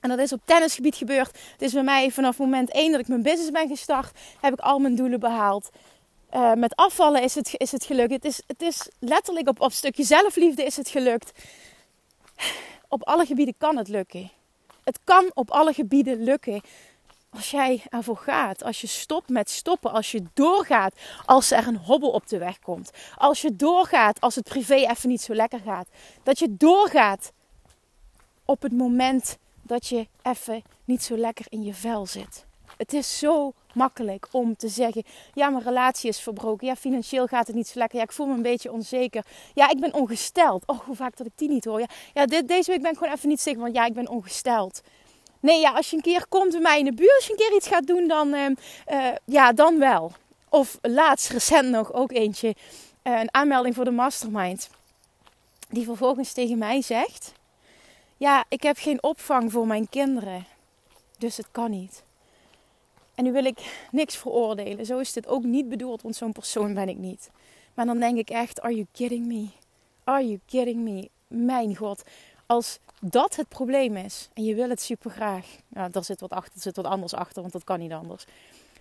En 0.00 0.08
dat 0.08 0.18
is 0.18 0.32
op 0.32 0.40
tennisgebied 0.44 0.96
gebeurd. 0.96 1.38
Het 1.52 1.62
is 1.62 1.72
bij 1.72 1.82
mij 1.82 2.10
vanaf 2.10 2.38
moment 2.38 2.70
1 2.70 2.92
dat 2.92 3.00
ik 3.00 3.08
mijn 3.08 3.22
business 3.22 3.50
ben 3.50 3.68
gestart, 3.68 4.18
heb 4.40 4.52
ik 4.52 4.60
al 4.60 4.78
mijn 4.78 4.94
doelen 4.94 5.20
behaald. 5.20 5.70
Uh, 6.34 6.52
met 6.52 6.76
afvallen 6.76 7.22
is 7.22 7.34
het, 7.34 7.54
is 7.56 7.72
het 7.72 7.84
gelukt. 7.84 8.12
Het 8.12 8.24
is, 8.24 8.42
het 8.46 8.62
is 8.62 8.88
letterlijk 8.98 9.48
op, 9.48 9.60
op 9.60 9.72
stukje 9.72 10.04
zelfliefde 10.04 10.64
is 10.64 10.76
het 10.76 10.88
gelukt 10.88 11.32
op 12.92 13.02
alle 13.02 13.26
gebieden 13.26 13.54
kan 13.58 13.76
het 13.76 13.88
lukken. 13.88 14.30
Het 14.84 14.98
kan 15.04 15.30
op 15.34 15.50
alle 15.50 15.72
gebieden 15.72 16.22
lukken 16.22 16.60
als 17.30 17.50
jij 17.50 17.82
ervoor 17.88 18.16
gaat. 18.16 18.64
Als 18.64 18.80
je 18.80 18.86
stopt 18.86 19.28
met 19.28 19.50
stoppen. 19.50 19.92
Als 19.92 20.10
je 20.10 20.22
doorgaat 20.34 20.94
als 21.24 21.50
er 21.50 21.66
een 21.66 21.76
hobbel 21.76 22.10
op 22.10 22.26
de 22.26 22.38
weg 22.38 22.58
komt. 22.58 22.90
Als 23.16 23.42
je 23.42 23.56
doorgaat 23.56 24.20
als 24.20 24.34
het 24.34 24.44
privé 24.44 24.74
even 24.74 25.08
niet 25.08 25.20
zo 25.20 25.34
lekker 25.34 25.60
gaat. 25.60 25.88
Dat 26.22 26.38
je 26.38 26.56
doorgaat 26.56 27.32
op 28.44 28.62
het 28.62 28.72
moment 28.72 29.38
dat 29.62 29.86
je 29.86 30.06
even 30.22 30.62
niet 30.84 31.02
zo 31.02 31.16
lekker 31.16 31.46
in 31.48 31.62
je 31.62 31.74
vel 31.74 32.06
zit. 32.06 32.46
Het 32.76 32.92
is 32.92 33.18
zo 33.18 33.52
makkelijk 33.74 34.26
om 34.30 34.56
te 34.56 34.68
zeggen: 34.68 35.04
ja, 35.34 35.48
mijn 35.48 35.64
relatie 35.64 36.08
is 36.08 36.20
verbroken. 36.20 36.66
Ja, 36.66 36.76
financieel 36.76 37.26
gaat 37.26 37.46
het 37.46 37.56
niet 37.56 37.68
zo 37.68 37.78
lekker. 37.78 37.98
Ja, 37.98 38.04
ik 38.04 38.12
voel 38.12 38.26
me 38.26 38.34
een 38.34 38.42
beetje 38.42 38.72
onzeker. 38.72 39.24
Ja, 39.54 39.70
ik 39.70 39.80
ben 39.80 39.94
ongesteld. 39.94 40.62
Oh, 40.66 40.80
hoe 40.80 40.96
vaak 40.96 41.16
dat 41.16 41.26
ik 41.26 41.32
die 41.34 41.48
niet 41.48 41.64
hoor. 41.64 41.86
Ja, 42.14 42.26
dit, 42.26 42.48
deze 42.48 42.70
week 42.70 42.82
ben 42.82 42.90
ik 42.90 42.98
gewoon 42.98 43.14
even 43.14 43.28
niet 43.28 43.40
zeker, 43.40 43.60
want 43.60 43.74
ja, 43.74 43.84
ik 43.84 43.94
ben 43.94 44.08
ongesteld. 44.08 44.82
Nee, 45.40 45.60
ja, 45.60 45.72
als 45.72 45.90
je 45.90 45.96
een 45.96 46.02
keer 46.02 46.26
komt 46.28 46.52
bij 46.52 46.60
mij 46.60 46.78
in 46.78 46.84
de 46.84 46.92
buurt, 46.92 47.14
als 47.16 47.26
je 47.26 47.32
een 47.32 47.38
keer 47.38 47.56
iets 47.56 47.68
gaat 47.68 47.86
doen, 47.86 48.08
dan, 48.08 48.34
uh, 48.34 48.46
uh, 48.90 49.06
ja, 49.24 49.52
dan 49.52 49.78
wel. 49.78 50.12
Of 50.48 50.78
laatst 50.80 51.30
recent 51.30 51.68
nog 51.68 51.92
ook 51.92 52.12
eentje, 52.12 52.48
uh, 53.02 53.20
een 53.20 53.34
aanmelding 53.34 53.74
voor 53.74 53.84
de 53.84 53.90
mastermind. 53.90 54.70
Die 55.68 55.84
vervolgens 55.84 56.32
tegen 56.32 56.58
mij 56.58 56.82
zegt: 56.82 57.32
Ja, 58.16 58.44
ik 58.48 58.62
heb 58.62 58.76
geen 58.76 59.02
opvang 59.02 59.52
voor 59.52 59.66
mijn 59.66 59.88
kinderen. 59.88 60.46
Dus 61.18 61.36
het 61.36 61.46
kan 61.50 61.70
niet. 61.70 62.02
Nu 63.22 63.32
wil 63.32 63.44
ik 63.44 63.86
niks 63.90 64.16
veroordelen. 64.16 64.86
Zo 64.86 64.98
is 64.98 65.12
dit 65.12 65.26
ook 65.26 65.42
niet 65.42 65.68
bedoeld, 65.68 66.02
want 66.02 66.16
zo'n 66.16 66.32
persoon 66.32 66.74
ben 66.74 66.88
ik 66.88 66.96
niet. 66.96 67.30
Maar 67.74 67.86
dan 67.86 67.98
denk 67.98 68.18
ik 68.18 68.30
echt, 68.30 68.60
are 68.60 68.74
you 68.74 68.86
kidding 68.92 69.26
me? 69.26 69.46
Are 70.04 70.26
you 70.26 70.40
kidding 70.46 70.82
me? 70.82 71.10
Mijn 71.26 71.76
god. 71.76 72.02
Als 72.46 72.78
dat 73.00 73.36
het 73.36 73.48
probleem 73.48 73.96
is 73.96 74.28
en 74.34 74.44
je 74.44 74.54
wil 74.54 74.68
het 74.68 74.80
super 74.80 75.10
graag. 75.10 75.46
Nou, 75.68 75.90
daar 75.90 76.04
zit 76.04 76.20
wat 76.20 76.30
achter, 76.30 76.54
er 76.54 76.60
zit 76.60 76.76
wat 76.76 76.84
anders 76.84 77.14
achter, 77.14 77.40
want 77.40 77.52
dat 77.52 77.64
kan 77.64 77.78
niet 77.78 77.92
anders. 77.92 78.24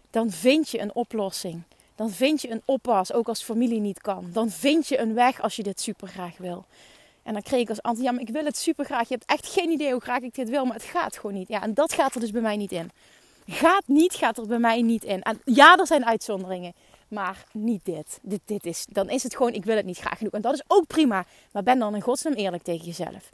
Dan 0.09 0.31
vind 0.31 0.69
je 0.69 0.79
een 0.79 0.95
oplossing. 0.95 1.61
Dan 1.95 2.09
vind 2.09 2.41
je 2.41 2.51
een 2.51 2.61
oppas, 2.65 3.13
ook 3.13 3.27
als 3.27 3.43
familie 3.43 3.79
niet 3.79 4.01
kan. 4.01 4.29
Dan 4.33 4.49
vind 4.49 4.87
je 4.87 4.99
een 4.99 5.13
weg 5.13 5.41
als 5.41 5.55
je 5.55 5.63
dit 5.63 5.81
super 5.81 6.07
graag 6.07 6.37
wil. 6.37 6.65
En 7.23 7.33
dan 7.33 7.41
kreeg 7.41 7.61
ik 7.61 7.69
als 7.69 7.81
antwoord, 7.81 8.11
maar 8.11 8.21
ik 8.21 8.29
wil 8.29 8.45
het 8.45 8.57
super 8.57 8.85
graag. 8.85 9.07
Je 9.07 9.13
hebt 9.13 9.29
echt 9.29 9.47
geen 9.47 9.69
idee 9.69 9.91
hoe 9.91 10.01
graag 10.01 10.21
ik 10.21 10.35
dit 10.35 10.49
wil, 10.49 10.65
maar 10.65 10.75
het 10.75 10.83
gaat 10.83 11.15
gewoon 11.15 11.33
niet. 11.35 11.47
Ja, 11.47 11.61
en 11.61 11.73
dat 11.73 11.93
gaat 11.93 12.13
er 12.13 12.19
dus 12.19 12.31
bij 12.31 12.41
mij 12.41 12.57
niet 12.57 12.71
in. 12.71 12.91
Gaat 13.45 13.83
niet, 13.87 14.13
gaat 14.13 14.37
er 14.37 14.47
bij 14.47 14.59
mij 14.59 14.81
niet 14.81 15.03
in. 15.03 15.23
Ja, 15.43 15.77
er 15.77 15.87
zijn 15.87 16.05
uitzonderingen. 16.05 16.73
Maar 17.07 17.43
niet 17.51 17.85
dit. 17.85 18.19
dit. 18.21 18.41
Dit 18.45 18.65
is, 18.65 18.85
dan 18.89 19.09
is 19.09 19.23
het 19.23 19.35
gewoon, 19.35 19.53
ik 19.53 19.65
wil 19.65 19.75
het 19.75 19.85
niet 19.85 19.97
graag 19.97 20.17
genoeg. 20.17 20.33
En 20.33 20.41
dat 20.41 20.53
is 20.53 20.63
ook 20.67 20.87
prima. 20.87 21.25
Maar 21.51 21.63
ben 21.63 21.79
dan 21.79 21.95
in 21.95 22.01
godsnaam 22.01 22.33
eerlijk 22.33 22.63
tegen 22.63 22.85
jezelf. 22.85 23.29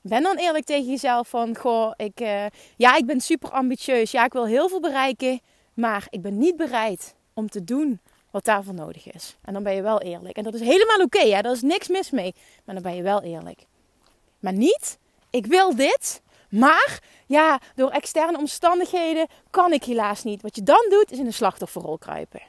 ben 0.00 0.22
dan 0.22 0.36
eerlijk 0.36 0.64
tegen 0.64 0.90
jezelf 0.90 1.28
van, 1.28 1.56
goh, 1.56 1.92
ik, 1.96 2.20
uh, 2.20 2.46
ja, 2.76 2.96
ik 2.96 3.06
ben 3.06 3.20
super 3.20 3.50
ambitieus. 3.50 4.10
Ja, 4.10 4.24
ik 4.24 4.32
wil 4.32 4.46
heel 4.46 4.68
veel 4.68 4.80
bereiken, 4.80 5.40
maar 5.74 6.06
ik 6.10 6.22
ben 6.22 6.38
niet 6.38 6.56
bereid 6.56 7.14
om 7.34 7.48
te 7.48 7.64
doen 7.64 8.00
wat 8.30 8.44
daarvoor 8.44 8.74
nodig 8.74 9.12
is. 9.12 9.36
En 9.42 9.52
dan 9.52 9.62
ben 9.62 9.74
je 9.74 9.82
wel 9.82 10.00
eerlijk. 10.00 10.36
En 10.36 10.44
dat 10.44 10.54
is 10.54 10.60
helemaal 10.60 11.00
oké, 11.00 11.18
okay, 11.18 11.42
daar 11.42 11.52
is 11.52 11.62
niks 11.62 11.88
mis 11.88 12.10
mee. 12.10 12.34
Maar 12.64 12.74
dan 12.74 12.84
ben 12.84 12.96
je 12.96 13.02
wel 13.02 13.22
eerlijk. 13.22 13.66
Maar 14.38 14.52
niet, 14.52 14.98
ik 15.30 15.46
wil 15.46 15.76
dit, 15.76 16.22
maar 16.50 17.02
ja, 17.26 17.60
door 17.74 17.90
externe 17.90 18.38
omstandigheden 18.38 19.26
kan 19.50 19.72
ik 19.72 19.84
helaas 19.84 20.22
niet. 20.22 20.42
Wat 20.42 20.56
je 20.56 20.62
dan 20.62 20.86
doet, 20.90 21.10
is 21.12 21.18
in 21.18 21.26
een 21.26 21.32
slachtofferrol 21.32 21.98
kruipen. 21.98 22.42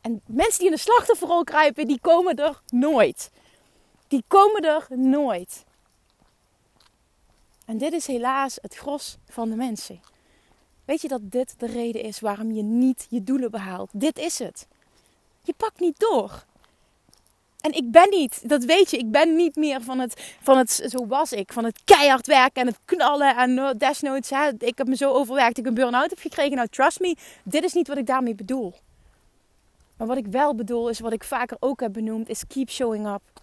En 0.00 0.20
mensen 0.26 0.58
die 0.58 0.68
in 0.68 0.74
de 0.74 0.80
slachtofferrol 0.80 1.44
kruipen, 1.44 1.86
die 1.86 2.00
komen 2.00 2.36
er 2.36 2.60
nooit. 2.68 3.30
Die 4.08 4.24
komen 4.28 4.62
er 4.62 4.86
nooit. 4.88 5.64
En 7.64 7.78
dit 7.78 7.92
is 7.92 8.06
helaas 8.06 8.58
het 8.62 8.74
gros 8.74 9.16
van 9.28 9.50
de 9.50 9.56
mensen. 9.56 10.00
Weet 10.84 11.02
je 11.02 11.08
dat 11.08 11.20
dit 11.22 11.54
de 11.58 11.66
reden 11.66 12.02
is 12.02 12.20
waarom 12.20 12.52
je 12.52 12.62
niet 12.62 13.06
je 13.10 13.24
doelen 13.24 13.50
behaalt? 13.50 13.90
Dit 13.92 14.18
is 14.18 14.38
het. 14.38 14.66
Je 15.42 15.54
pakt 15.56 15.80
niet 15.80 15.98
door. 15.98 16.44
En 17.60 17.72
ik 17.72 17.90
ben 17.90 18.10
niet, 18.10 18.48
dat 18.48 18.64
weet 18.64 18.90
je, 18.90 18.96
ik 18.96 19.10
ben 19.10 19.36
niet 19.36 19.56
meer 19.56 19.82
van 19.82 19.98
het, 19.98 20.36
van 20.42 20.58
het 20.58 20.70
zo 20.88 21.06
was 21.06 21.32
ik, 21.32 21.52
van 21.52 21.64
het 21.64 21.80
keihard 21.84 22.26
werken 22.26 22.60
en 22.60 22.66
het 22.66 22.78
knallen 22.84 23.36
en 23.36 23.78
desnoods, 23.78 24.30
hè, 24.30 24.48
ik 24.58 24.78
heb 24.78 24.86
me 24.86 24.96
zo 24.96 25.12
overwerkt, 25.12 25.58
ik 25.58 25.66
een 25.66 25.74
burn-out 25.74 26.10
heb 26.10 26.18
gekregen. 26.18 26.56
Nou, 26.56 26.68
trust 26.68 27.00
me, 27.00 27.16
dit 27.44 27.64
is 27.64 27.72
niet 27.72 27.88
wat 27.88 27.96
ik 27.96 28.06
daarmee 28.06 28.34
bedoel. 28.34 28.74
Maar 29.96 30.06
wat 30.06 30.16
ik 30.16 30.26
wel 30.26 30.54
bedoel 30.54 30.88
is, 30.88 31.00
wat 31.00 31.12
ik 31.12 31.24
vaker 31.24 31.56
ook 31.60 31.80
heb 31.80 31.92
benoemd, 31.92 32.28
is 32.28 32.46
keep 32.46 32.70
showing 32.70 33.06
up. 33.06 33.37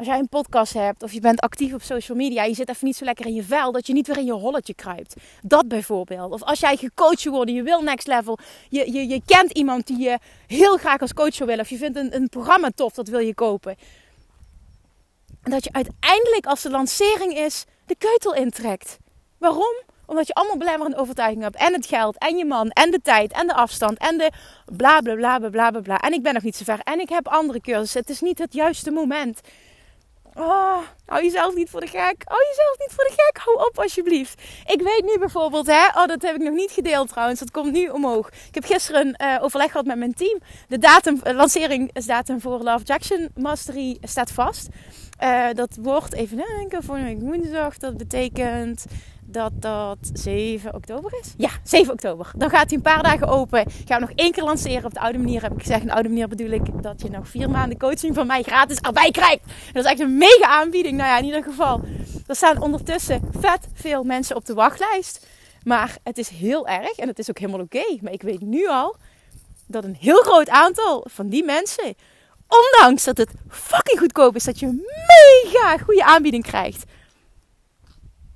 Als 0.00 0.08
jij 0.08 0.18
een 0.18 0.28
podcast 0.28 0.72
hebt 0.72 1.02
of 1.02 1.12
je 1.12 1.20
bent 1.20 1.40
actief 1.40 1.74
op 1.74 1.82
social 1.82 2.16
media, 2.16 2.44
je 2.44 2.54
zit 2.54 2.68
even 2.68 2.86
niet 2.86 2.96
zo 2.96 3.04
lekker 3.04 3.26
in 3.26 3.34
je 3.34 3.42
vel, 3.42 3.72
dat 3.72 3.86
je 3.86 3.92
niet 3.92 4.06
weer 4.06 4.18
in 4.18 4.24
je 4.24 4.32
holletje 4.32 4.74
kruipt. 4.74 5.14
Dat 5.42 5.68
bijvoorbeeld. 5.68 6.32
Of 6.32 6.42
als 6.42 6.60
jij 6.60 6.76
gecoacht 6.76 7.22
wil 7.22 7.32
worden, 7.32 7.54
je 7.54 7.62
wil 7.62 7.82
next 7.82 8.06
level, 8.06 8.38
je, 8.68 8.92
je, 8.92 9.08
je 9.08 9.22
kent 9.26 9.52
iemand 9.52 9.86
die 9.86 9.98
je 9.98 10.18
heel 10.46 10.76
graag 10.76 11.00
als 11.00 11.12
coach 11.12 11.38
wil 11.38 11.58
of 11.58 11.68
je 11.68 11.76
vindt 11.76 11.96
een, 11.96 12.14
een 12.14 12.28
programma 12.28 12.70
tof, 12.74 12.92
dat 12.92 13.08
wil 13.08 13.18
je 13.18 13.34
kopen. 13.34 13.76
En 15.42 15.50
dat 15.50 15.64
je 15.64 15.72
uiteindelijk, 15.72 16.46
als 16.46 16.62
de 16.62 16.70
lancering 16.70 17.36
is, 17.36 17.64
de 17.86 17.96
keutel 17.98 18.34
intrekt. 18.34 18.98
Waarom? 19.38 19.82
Omdat 20.06 20.26
je 20.26 20.34
allemaal 20.34 20.56
belemmerende 20.56 20.98
overtuigingen 20.98 21.44
hebt. 21.44 21.56
En 21.56 21.72
het 21.72 21.86
geld, 21.86 22.18
en 22.18 22.36
je 22.36 22.44
man, 22.44 22.70
en 22.70 22.90
de 22.90 23.00
tijd, 23.02 23.32
en 23.32 23.46
de 23.46 23.54
afstand, 23.54 23.98
en 23.98 24.18
de 24.18 24.32
bla 24.76 25.00
bla 25.00 25.14
bla 25.14 25.38
bla 25.38 25.70
bla 25.70 25.80
bla. 25.80 25.98
En 25.98 26.12
ik 26.12 26.22
ben 26.22 26.34
nog 26.34 26.42
niet 26.42 26.56
zo 26.56 26.64
ver. 26.64 26.80
En 26.80 27.00
ik 27.00 27.08
heb 27.08 27.28
andere 27.28 27.60
cursussen. 27.60 28.00
Het 28.00 28.10
is 28.10 28.20
niet 28.20 28.38
het 28.38 28.52
juiste 28.52 28.90
moment. 28.90 29.40
Oh, 30.40 30.78
hou 31.06 31.22
jezelf 31.22 31.54
niet 31.54 31.70
voor 31.70 31.80
de 31.80 31.86
gek. 31.86 32.22
Hou 32.24 32.40
jezelf 32.48 32.76
niet 32.78 32.92
voor 32.92 33.04
de 33.04 33.12
gek. 33.16 33.42
Hou 33.44 33.68
op 33.68 33.78
alsjeblieft. 33.78 34.42
Ik 34.66 34.82
weet 34.82 35.02
nu 35.04 35.18
bijvoorbeeld, 35.18 35.66
hè, 35.66 35.86
oh, 35.86 36.06
dat 36.06 36.22
heb 36.22 36.34
ik 36.34 36.42
nog 36.42 36.54
niet 36.54 36.70
gedeeld 36.70 37.08
trouwens. 37.08 37.40
Dat 37.40 37.50
komt 37.50 37.72
nu 37.72 37.88
omhoog. 37.88 38.28
Ik 38.28 38.54
heb 38.54 38.64
gisteren 38.64 39.16
uh, 39.22 39.38
overleg 39.42 39.70
gehad 39.70 39.86
met 39.86 39.98
mijn 39.98 40.14
team. 40.14 40.38
De 40.68 40.78
datum, 40.78 41.20
uh, 41.26 41.34
lanceringsdatum 41.34 42.40
voor 42.40 42.58
Love 42.58 42.84
Jackson 42.84 43.28
Mastery 43.34 43.98
staat 44.02 44.30
vast. 44.30 44.68
Uh, 45.22 45.46
dat 45.52 45.76
wordt, 45.80 46.14
even 46.14 46.36
denken, 46.36 46.82
voor 46.82 47.02
week 47.02 47.20
woensdag. 47.20 47.78
Dat 47.78 47.96
betekent 47.96 48.84
dat 49.32 49.52
dat 49.54 49.98
7 50.12 50.74
oktober 50.74 51.12
is. 51.20 51.34
Ja, 51.36 51.50
7 51.62 51.92
oktober. 51.92 52.30
Dan 52.36 52.50
gaat 52.50 52.68
hij 52.68 52.76
een 52.76 52.82
paar 52.82 53.02
dagen 53.02 53.28
open. 53.28 53.64
Gaan 53.84 54.00
we 54.00 54.06
nog 54.06 54.16
één 54.16 54.32
keer 54.32 54.44
lanceren 54.44 54.84
op 54.84 54.94
de 54.94 55.00
oude 55.00 55.18
manier. 55.18 55.42
Heb 55.42 55.52
ik 55.52 55.60
gezegd, 55.60 55.84
de 55.84 55.92
oude 55.92 56.08
manier 56.08 56.28
bedoel 56.28 56.50
ik 56.50 56.82
dat 56.82 57.02
je 57.02 57.10
nog 57.10 57.28
vier 57.28 57.50
maanden 57.50 57.78
coaching 57.78 58.14
van 58.14 58.26
mij 58.26 58.42
gratis 58.42 58.78
erbij 58.78 59.10
krijgt. 59.10 59.40
dat 59.72 59.84
is 59.84 59.90
echt 59.90 60.00
een 60.00 60.18
mega 60.18 60.46
aanbieding. 60.46 60.96
Nou 60.96 61.08
ja, 61.08 61.18
in 61.18 61.24
ieder 61.24 61.42
geval. 61.42 61.80
Er 62.26 62.36
staan 62.36 62.62
ondertussen 62.62 63.28
vet 63.38 63.68
veel 63.72 64.02
mensen 64.02 64.36
op 64.36 64.46
de 64.46 64.54
wachtlijst. 64.54 65.26
Maar 65.62 65.96
het 66.02 66.18
is 66.18 66.28
heel 66.28 66.68
erg 66.68 66.96
en 66.96 67.08
het 67.08 67.18
is 67.18 67.30
ook 67.30 67.38
helemaal 67.38 67.60
oké. 67.60 67.98
Maar 68.00 68.12
ik 68.12 68.22
weet 68.22 68.40
nu 68.40 68.68
al 68.68 68.96
dat 69.66 69.84
een 69.84 69.96
heel 70.00 70.22
groot 70.22 70.48
aantal 70.48 71.06
van 71.08 71.28
die 71.28 71.44
mensen, 71.44 71.94
ondanks 72.48 73.04
dat 73.04 73.16
het 73.16 73.30
fucking 73.48 73.98
goedkoop 73.98 74.36
is, 74.36 74.44
dat 74.44 74.58
je 74.58 74.66
een 74.66 74.86
mega 75.06 75.76
goede 75.76 76.04
aanbieding 76.04 76.42
krijgt 76.42 76.84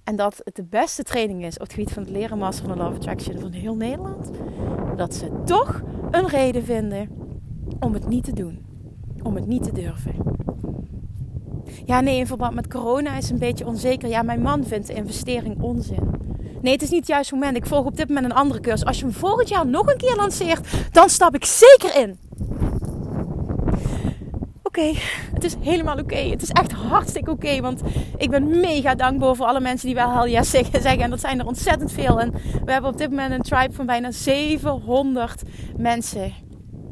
en 0.04 0.16
dat 0.16 0.40
het 0.44 0.56
de 0.56 0.64
beste 0.64 1.02
training 1.02 1.44
is 1.44 1.54
op 1.54 1.60
het 1.60 1.72
gebied 1.72 1.92
van 1.92 2.02
het 2.02 2.12
leren 2.12 2.38
master 2.38 2.68
van 2.68 2.76
Love 2.76 2.94
Attraction 2.94 3.38
van 3.38 3.52
heel 3.52 3.74
Nederland. 3.74 4.30
Dat 4.96 5.14
ze 5.14 5.30
toch 5.44 5.82
een 6.10 6.28
reden 6.28 6.64
vinden 6.64 7.08
om 7.80 7.94
het 7.94 8.08
niet 8.08 8.24
te 8.24 8.32
doen. 8.32 8.66
Om 9.22 9.34
het 9.34 9.46
niet 9.46 9.62
te 9.62 9.72
durven. 9.72 10.14
Ja, 11.84 12.00
nee, 12.00 12.18
in 12.18 12.26
verband 12.26 12.54
met 12.54 12.68
corona 12.68 13.16
is 13.16 13.30
een 13.30 13.38
beetje 13.38 13.66
onzeker. 13.66 14.08
Ja, 14.08 14.22
mijn 14.22 14.42
man 14.42 14.64
vindt 14.64 14.86
de 14.86 14.94
investering 14.94 15.62
onzin. 15.62 16.10
Nee, 16.62 16.72
het 16.72 16.82
is 16.82 16.90
niet 16.90 16.98
het 16.98 17.08
juiste 17.08 17.34
moment. 17.34 17.56
Ik 17.56 17.66
volg 17.66 17.86
op 17.86 17.96
dit 17.96 18.08
moment 18.08 18.26
een 18.26 18.32
andere 18.32 18.60
cursus. 18.60 18.84
Als 18.84 18.98
je 18.98 19.04
hem 19.04 19.14
volgend 19.14 19.48
jaar 19.48 19.66
nog 19.66 19.90
een 19.90 19.96
keer 19.96 20.16
lanceert, 20.16 20.92
dan 20.92 21.08
stap 21.08 21.34
ik 21.34 21.44
zeker 21.44 21.96
in 22.00 22.18
oké. 24.78 24.98
Het 25.34 25.44
is 25.44 25.54
helemaal 25.60 25.98
oké. 25.98 26.16
Het 26.16 26.42
is 26.42 26.50
echt 26.50 26.72
hartstikke 26.72 27.30
oké. 27.30 27.60
want 27.60 27.80
ik 28.16 28.30
ben 28.30 28.60
mega 28.60 28.94
dankbaar 28.94 29.34
voor 29.34 29.46
alle 29.46 29.60
mensen 29.60 29.86
die 29.86 29.94
wel 29.94 30.12
hell 30.12 30.30
yes 30.30 30.50
zeggen. 30.50 31.00
En 31.00 31.10
dat 31.10 31.20
zijn 31.20 31.38
er 31.38 31.46
ontzettend 31.46 31.92
veel. 31.92 32.20
En 32.20 32.32
we 32.64 32.72
hebben 32.72 32.90
op 32.90 32.98
dit 32.98 33.10
moment 33.10 33.32
een 33.32 33.42
tribe 33.42 33.72
van 33.72 33.86
bijna 33.86 34.10
700 34.10 35.42
mensen 35.76 36.32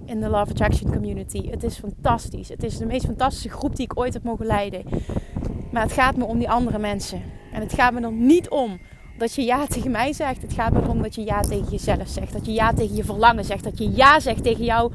in 0.06 0.20
de 0.20 0.28
Love 0.28 0.50
Attraction 0.50 0.92
community. 0.92 1.50
Het 1.50 1.62
is 1.62 1.78
fantastisch. 1.78 2.48
Het 2.48 2.62
is 2.62 2.78
de 2.78 2.86
meest 2.86 3.04
fantastische 3.04 3.48
groep 3.48 3.76
die 3.76 3.84
ik 3.84 3.98
ooit 3.98 4.12
heb 4.12 4.22
mogen 4.22 4.46
leiden. 4.46 4.84
Maar 5.72 5.82
het 5.82 5.92
gaat 5.92 6.16
me 6.16 6.24
om 6.24 6.38
die 6.38 6.50
andere 6.50 6.78
mensen. 6.78 7.22
En 7.52 7.60
het 7.60 7.72
gaat 7.72 7.92
me 7.92 8.00
er 8.00 8.12
niet 8.12 8.48
om 8.48 8.80
dat 9.18 9.34
je 9.34 9.42
ja 9.42 9.66
tegen 9.66 9.90
mij 9.90 10.12
zegt. 10.12 10.42
Het 10.42 10.52
gaat 10.52 10.72
me 10.72 10.80
erom 10.82 11.02
dat 11.02 11.14
je 11.14 11.24
ja 11.24 11.40
tegen 11.40 11.70
jezelf 11.70 12.08
zegt. 12.08 12.32
Dat 12.32 12.46
je 12.46 12.52
ja 12.52 12.72
tegen 12.72 12.96
je 12.96 13.04
verlangen 13.04 13.44
zegt. 13.44 13.64
Dat 13.64 13.78
je 13.78 13.90
ja 13.90 14.20
zegt 14.20 14.42
tegen 14.42 14.64
jouw 14.64 14.90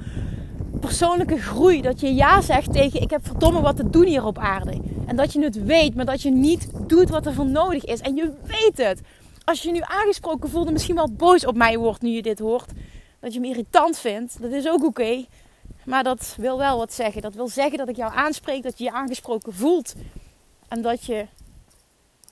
persoonlijke 0.79 1.37
groei. 1.37 1.81
Dat 1.81 1.99
je 1.99 2.13
ja 2.13 2.41
zegt 2.41 2.73
tegen 2.73 3.01
ik 3.01 3.09
heb 3.09 3.25
verdomme 3.25 3.61
wat 3.61 3.75
te 3.75 3.89
doen 3.89 4.05
hier 4.05 4.25
op 4.25 4.37
aarde. 4.37 4.81
En 5.05 5.15
dat 5.15 5.33
je 5.33 5.43
het 5.43 5.63
weet, 5.65 5.95
maar 5.95 6.05
dat 6.05 6.21
je 6.21 6.31
niet 6.31 6.69
doet 6.87 7.09
wat 7.09 7.25
er 7.25 7.33
voor 7.33 7.45
nodig 7.45 7.85
is. 7.85 7.99
En 7.99 8.15
je 8.15 8.33
weet 8.43 8.87
het. 8.87 9.01
Als 9.43 9.61
je 9.61 9.71
nu 9.71 9.79
aangesproken 9.83 10.49
voelt 10.49 10.67
en 10.67 10.73
misschien 10.73 10.95
wel 10.95 11.11
boos 11.11 11.45
op 11.45 11.55
mij 11.55 11.77
wordt 11.77 12.01
nu 12.01 12.09
je 12.09 12.21
dit 12.21 12.39
hoort. 12.39 12.71
Dat 13.19 13.33
je 13.33 13.39
me 13.39 13.47
irritant 13.47 13.97
vindt. 13.97 14.41
Dat 14.41 14.51
is 14.51 14.67
ook 14.67 14.85
oké. 14.85 15.25
Maar 15.85 16.03
dat 16.03 16.35
wil 16.37 16.57
wel 16.57 16.77
wat 16.77 16.93
zeggen. 16.93 17.21
Dat 17.21 17.33
wil 17.33 17.47
zeggen 17.47 17.77
dat 17.77 17.89
ik 17.89 17.95
jou 17.95 18.13
aanspreek. 18.15 18.63
Dat 18.63 18.77
je 18.77 18.83
je 18.83 18.91
aangesproken 18.91 19.53
voelt. 19.53 19.93
En 20.67 20.81
dat 20.81 21.05
je 21.05 21.25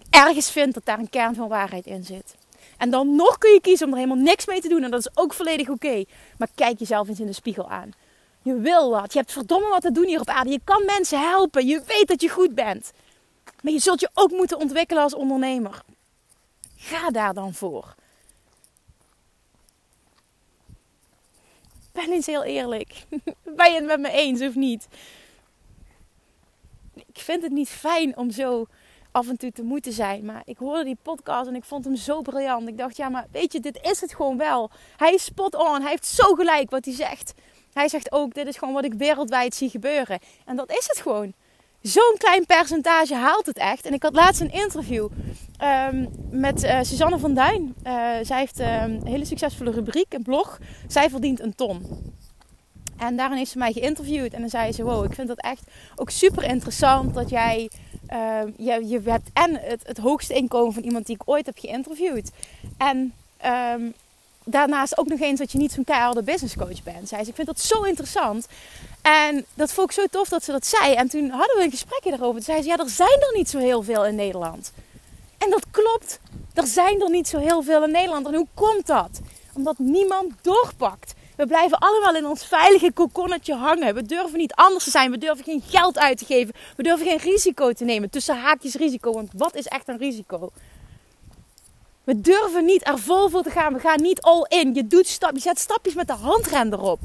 ergens 0.10 0.52
vindt 0.52 0.74
dat 0.74 0.86
daar 0.86 1.00
een 1.00 1.10
kern 1.10 1.36
van 1.36 1.48
waarheid 1.48 1.86
in 1.86 2.04
zit. 2.04 2.36
En 2.78 2.90
dan 2.90 3.16
nog 3.16 3.38
kun 3.38 3.54
je 3.54 3.62
kiezen 3.62 3.86
om 3.86 3.94
er 3.94 4.00
helemaal 4.00 4.24
niks 4.24 4.46
mee 4.46 4.62
te 4.62 4.68
doen. 4.68 4.84
En 4.84 4.92
dat 4.92 5.00
is 5.00 5.18
ook 5.18 5.34
volledig 5.34 5.70
oké. 5.70 6.04
Maar 6.38 6.50
kijk 6.56 6.80
jezelf 6.80 7.08
eens 7.08 7.20
in 7.20 7.26
de 7.26 7.34
spiegel 7.34 7.70
aan. 7.70 7.92
Je 8.46 8.60
wil 8.60 8.90
wat. 8.90 9.14
Je 9.14 9.20
hebt 9.20 9.32
verdomme 9.32 9.70
wat 9.70 9.82
te 9.82 9.92
doen 9.92 10.08
hier 10.08 10.20
op 10.20 10.30
aarde. 10.30 10.50
Je 10.50 10.62
kan 10.64 10.86
mensen 10.86 11.20
helpen. 11.20 11.68
Je 11.68 11.82
weet 11.86 12.08
dat 12.08 12.22
je 12.22 12.30
goed 12.30 12.56
bent. 12.56 12.92
Maar 13.62 13.74
je 13.74 13.80
zult 13.80 14.00
je 14.00 14.10
ook 14.14 14.32
moeten 14.32 14.58
ontwikkelen 14.58 15.04
als 15.04 15.14
ondernemer. 15.14 15.84
Ga 16.76 17.10
daar 17.10 17.34
dan 17.34 17.54
voor. 17.54 17.96
Ben 21.92 22.12
eens 22.12 22.26
heel 22.26 22.44
eerlijk. 22.44 23.06
Ben 23.58 23.72
je 23.72 23.76
het 23.76 23.86
met 23.86 24.00
me 24.00 24.12
eens 24.12 24.42
of 24.42 24.56
niet? 24.56 24.88
Ik 26.94 27.20
vind 27.20 27.44
het 27.44 27.52
niet 27.52 27.70
fijn 27.70 28.18
om 28.18 28.32
zo 28.32 28.68
af 29.12 29.28
en 29.28 29.38
toe 29.38 29.52
te 29.52 29.64
moeten 29.64 29.94
zijn. 29.94 30.26
Maar 30.26 30.42
ik 30.46 30.58
hoorde 30.58 30.84
die 30.84 30.98
podcast 31.02 31.48
en 31.48 31.56
ik 31.56 31.64
vond 31.64 31.86
hem 31.86 31.96
zo 31.96 32.22
briljant. 32.22 32.68
Ik 32.68 32.78
dacht, 32.78 32.98
ja, 32.98 33.10
maar 33.10 33.28
weet 33.32 33.54
je, 33.54 33.60
dit 33.60 33.80
is 33.82 34.02
het 34.02 34.16
gewoon 34.16 34.38
wel. 34.38 34.70
Hij 34.98 35.14
is 35.14 35.24
spot 35.24 35.56
on. 35.56 35.82
Hij 35.82 35.90
heeft 35.90 36.08
zo 36.08 36.34
gelijk 36.34 36.70
wat 36.70 36.86
hij 36.86 36.94
zegt. 36.94 37.34
Hij 37.76 37.88
zegt 37.88 38.12
ook, 38.12 38.34
dit 38.34 38.48
is 38.48 38.58
gewoon 38.58 38.74
wat 38.74 38.86
ik 38.86 38.94
wereldwijd 38.94 39.56
zie 39.56 39.70
gebeuren. 39.70 40.20
En 40.46 40.56
dat 40.56 40.70
is 40.70 40.88
het 40.88 40.98
gewoon. 41.02 41.34
Zo'n 41.82 42.16
klein 42.18 42.46
percentage 42.46 43.16
haalt 43.16 43.46
het 43.46 43.58
echt. 43.58 43.86
En 43.86 43.94
ik 43.94 44.04
had 44.04 44.14
laatst 44.14 44.42
een 44.42 44.52
interview 44.52 45.10
um, 45.92 46.10
met 46.30 46.64
uh, 46.64 46.80
Suzanne 46.82 47.20
van 47.20 47.34
Duin. 47.34 47.76
Uh, 47.84 48.14
zij 48.22 48.40
heeft 48.40 48.60
um, 48.60 48.68
een 48.68 49.08
hele 49.08 49.26
succesvolle 49.26 49.72
rubriek, 49.72 50.14
een 50.14 50.24
blog. 50.24 50.60
Zij 50.88 51.10
verdient 51.10 51.40
een 51.40 51.56
ton. 51.56 51.86
En 52.98 53.16
daarin 53.16 53.38
heeft 53.38 53.52
ze 53.52 53.58
mij 53.58 53.74
geïnterviewd. 53.74 54.34
En 54.34 54.40
dan 54.40 54.50
zei 54.50 54.72
ze, 54.72 54.84
wow, 54.84 55.06
ik 55.06 55.14
vind 55.14 55.28
dat 55.28 55.42
echt 55.42 55.64
ook 55.96 56.10
super 56.10 56.44
interessant 56.44 57.14
dat 57.14 57.30
jij... 57.30 57.70
Uh, 58.14 58.42
je, 58.58 58.88
je 58.88 59.02
hebt 59.04 59.30
en 59.34 59.60
het, 59.60 59.88
het 59.88 59.98
hoogste 59.98 60.34
inkomen 60.34 60.74
van 60.74 60.84
iemand 60.84 61.06
die 61.06 61.16
ik 61.16 61.30
ooit 61.30 61.46
heb 61.46 61.58
geïnterviewd. 61.58 62.32
En 62.78 63.14
daarnaast 64.46 64.98
ook 64.98 65.08
nog 65.08 65.20
eens 65.20 65.40
dat 65.40 65.52
je 65.52 65.58
niet 65.58 65.72
zo'n 65.72 65.84
keiharde 65.84 66.24
business 66.24 66.56
coach 66.56 66.84
bent. 66.84 67.08
Zei 67.08 67.24
ze, 67.24 67.30
ik 67.30 67.36
vind 67.36 67.48
dat 67.48 67.60
zo 67.60 67.82
interessant. 67.82 68.48
En 69.02 69.46
dat 69.54 69.72
vond 69.72 69.90
ik 69.90 69.96
zo 69.96 70.06
tof 70.12 70.30
dat 70.30 70.44
ze 70.44 70.52
dat 70.52 70.66
zei. 70.66 70.94
En 70.94 71.10
toen 71.10 71.30
hadden 71.30 71.58
we 71.58 71.64
een 71.64 71.72
gesprekje 71.72 72.10
daarover. 72.10 72.36
Toen 72.36 72.44
zei 72.44 72.62
ze, 72.62 72.68
ja, 72.68 72.78
er 72.78 72.90
zijn 72.90 73.22
er 73.22 73.34
niet 73.34 73.50
zo 73.50 73.58
heel 73.58 73.84
veel 73.84 74.06
in 74.06 74.16
Nederland. 74.16 74.72
En 75.38 75.50
dat 75.50 75.66
klopt. 75.72 76.20
Er 76.54 76.68
zijn 76.68 77.02
er 77.02 77.10
niet 77.10 77.28
zo 77.28 77.40
heel 77.40 77.64
veel 77.64 77.84
in 77.84 77.92
Nederland. 77.92 78.28
En 78.28 78.34
hoe 78.34 78.48
komt 78.54 78.88
dat? 78.88 79.20
Omdat 79.54 79.78
niemand 79.78 80.34
doorpakt. 80.42 81.14
We 81.36 81.48
blijven 81.48 81.78
allemaal 81.78 82.16
in 82.16 82.26
ons 82.26 82.46
veilige 82.46 82.92
kokonnetje 82.92 83.56
hangen. 83.56 83.94
We 83.94 84.04
durven 84.04 84.38
niet 84.38 84.54
anders 84.54 84.84
te 84.84 84.90
zijn. 84.90 85.12
We 85.12 85.18
durven 85.18 85.44
geen 85.44 85.64
geld 85.68 85.98
uit 85.98 86.18
te 86.18 86.26
geven. 86.26 86.54
We 86.76 86.84
durven 86.84 87.06
geen 87.08 87.18
risico 87.18 87.74
te 87.74 87.84
nemen. 87.84 88.10
Tussen 88.10 88.38
haakjes 88.38 88.76
risico. 88.76 89.12
Want 89.12 89.30
wat 89.34 89.56
is 89.56 89.66
echt 89.66 89.88
een 89.88 89.98
risico? 89.98 90.52
We 92.06 92.22
durven 92.22 92.66
niet 92.66 92.88
er 92.88 93.00
vol 93.00 93.30
voor 93.30 93.44
te 93.44 93.50
gaan. 93.50 93.74
We 93.74 93.80
gaan 93.80 94.02
niet 94.02 94.22
all 94.22 94.46
in. 94.48 94.74
Je, 94.74 94.88
doet 94.88 95.08
stap, 95.08 95.34
je 95.34 95.40
zet 95.40 95.60
stapjes 95.60 95.94
met 95.94 96.08
de 96.08 96.14
handrem 96.14 96.74
erop. 96.74 97.00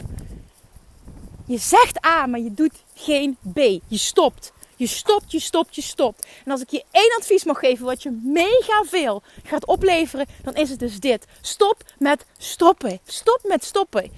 Je 1.46 1.58
zegt 1.58 2.06
A, 2.06 2.26
maar 2.26 2.40
je 2.40 2.54
doet 2.54 2.72
geen 2.94 3.36
B. 3.52 3.58
Je 3.86 3.98
stopt. 3.98 4.52
Je 4.76 4.86
stopt, 4.86 5.32
je 5.32 5.40
stopt, 5.40 5.74
je 5.74 5.82
stopt. 5.82 6.26
En 6.44 6.52
als 6.52 6.60
ik 6.60 6.70
je 6.70 6.84
één 6.90 7.14
advies 7.18 7.44
mag 7.44 7.58
geven 7.58 7.84
wat 7.84 8.02
je 8.02 8.20
mega 8.22 8.84
veel 8.86 9.22
gaat 9.44 9.66
opleveren, 9.66 10.26
dan 10.42 10.54
is 10.54 10.70
het 10.70 10.78
dus 10.78 11.00
dit. 11.00 11.26
Stop 11.40 11.82
met 11.98 12.24
stoppen. 12.38 13.00
Stop 13.04 13.40
met 13.42 13.64
stoppen. 13.64 14.10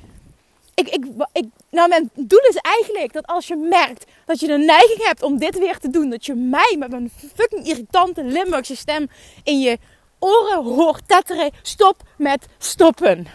Ik, 0.74 0.88
ik, 0.88 1.04
ik, 1.32 1.44
nou, 1.70 1.88
mijn 1.88 2.10
doel 2.14 2.46
is 2.48 2.56
eigenlijk 2.56 3.12
dat 3.12 3.26
als 3.26 3.46
je 3.46 3.56
merkt 3.56 4.04
dat 4.26 4.40
je 4.40 4.46
de 4.46 4.58
neiging 4.58 5.02
hebt 5.02 5.22
om 5.22 5.38
dit 5.38 5.58
weer 5.58 5.78
te 5.78 5.90
doen, 5.90 6.10
dat 6.10 6.26
je 6.26 6.34
mij 6.34 6.76
met 6.78 6.90
mijn 6.90 7.12
fucking 7.34 7.66
irritante 7.66 8.24
Limburgse 8.24 8.76
stem 8.76 9.10
in 9.42 9.60
je 9.60 9.78
oren 10.22 10.64
hoort 10.64 11.08
tetteren. 11.08 11.50
Stop 11.62 12.02
met 12.16 12.46
stoppen. 12.58 13.26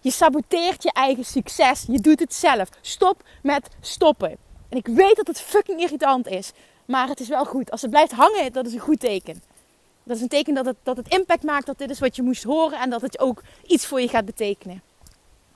Je 0.00 0.10
saboteert 0.10 0.82
je 0.82 0.92
eigen 0.92 1.24
succes. 1.24 1.84
Je 1.88 2.00
doet 2.00 2.20
het 2.20 2.34
zelf. 2.34 2.68
Stop 2.80 3.22
met 3.42 3.68
stoppen. 3.80 4.36
En 4.68 4.76
ik 4.76 4.86
weet 4.86 5.16
dat 5.16 5.26
het 5.26 5.40
fucking 5.40 5.80
irritant 5.80 6.26
is. 6.26 6.52
Maar 6.84 7.08
het 7.08 7.20
is 7.20 7.28
wel 7.28 7.44
goed. 7.44 7.70
Als 7.70 7.82
het 7.82 7.90
blijft 7.90 8.12
hangen, 8.12 8.52
dat 8.52 8.66
is 8.66 8.72
een 8.72 8.78
goed 8.78 9.00
teken. 9.00 9.42
Dat 10.02 10.16
is 10.16 10.22
een 10.22 10.28
teken 10.28 10.54
dat 10.54 10.66
het, 10.66 10.76
dat 10.82 10.96
het 10.96 11.08
impact 11.08 11.42
maakt, 11.42 11.66
dat 11.66 11.78
dit 11.78 11.90
is 11.90 11.98
wat 11.98 12.16
je 12.16 12.22
moest 12.22 12.42
horen 12.42 12.78
en 12.80 12.90
dat 12.90 13.00
het 13.00 13.20
ook 13.20 13.42
iets 13.66 13.86
voor 13.86 14.00
je 14.00 14.08
gaat 14.08 14.24
betekenen. 14.24 14.82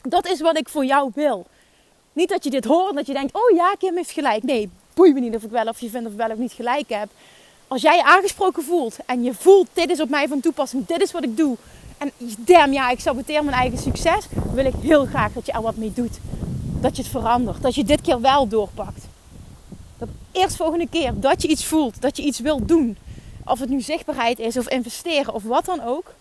Dat 0.03 0.27
is 0.27 0.41
wat 0.41 0.59
ik 0.59 0.69
voor 0.69 0.85
jou 0.85 1.11
wil. 1.15 1.47
Niet 2.13 2.29
dat 2.29 2.45
je 2.45 2.51
dit 2.51 2.65
hoort 2.65 2.91
en 2.91 2.97
dat 2.97 3.07
je 3.07 3.13
denkt, 3.13 3.35
oh 3.35 3.57
ja, 3.57 3.75
Kim 3.79 3.97
heeft 3.97 4.11
gelijk. 4.11 4.43
Nee, 4.43 4.71
boei 4.95 5.13
me 5.13 5.21
niet 5.21 5.35
of 5.35 5.43
ik 5.43 5.51
wel 5.51 5.67
of 5.67 5.81
je 5.81 5.91
vindt 5.91 6.09
of 6.09 6.15
wel 6.15 6.31
of 6.31 6.39
niet 6.39 6.53
gelijk 6.53 6.89
heb. 6.89 7.09
Als 7.69 7.83
jij 7.83 7.97
je 7.97 8.05
aangesproken 8.05 8.63
voelt 8.63 8.97
en 9.07 9.23
je 9.23 9.35
voelt, 9.35 9.69
dit 9.73 9.91
is 9.91 10.01
op 10.01 10.09
mij 10.09 10.29
van 10.29 10.41
toepassing, 10.41 10.87
dit 10.87 11.03
is 11.03 11.13
wat 11.13 11.25
ik 11.25 11.37
doe. 11.37 11.57
En 11.99 12.13
damn 12.39 12.73
ja, 12.73 12.91
ik 12.91 13.01
saboteer 13.01 13.45
mijn 13.45 13.57
eigen 13.57 13.79
succes. 13.79 14.27
Wil 14.53 14.65
ik 14.65 14.75
heel 14.81 15.07
graag 15.07 15.33
dat 15.33 15.47
je 15.47 15.53
er 15.53 15.63
wat 15.63 15.77
mee 15.77 15.93
doet 15.93 16.19
dat 16.85 16.97
je 16.97 17.03
het 17.03 17.11
verandert. 17.11 17.63
Dat 17.63 17.75
je 17.75 17.85
dit 17.85 18.01
keer 18.01 18.21
wel 18.21 18.49
doorpakt. 18.49 19.05
Dat 19.99 20.09
eerst 20.33 20.57
volgende 20.57 20.89
keer 20.89 21.21
dat 21.21 21.43
je 21.43 21.49
iets 21.49 21.65
voelt, 21.65 22.01
dat 22.01 22.17
je 22.17 22.23
iets 22.23 22.41
wilt 22.41 22.69
doen. 22.69 22.97
Of 23.45 23.59
het 23.59 23.69
nu 23.69 23.81
zichtbaarheid 23.81 24.39
is 24.39 24.57
of 24.57 24.69
investeren 24.69 25.35
of 25.35 25.43
wat 25.43 25.65
dan 25.65 25.83
ook. 25.83 26.15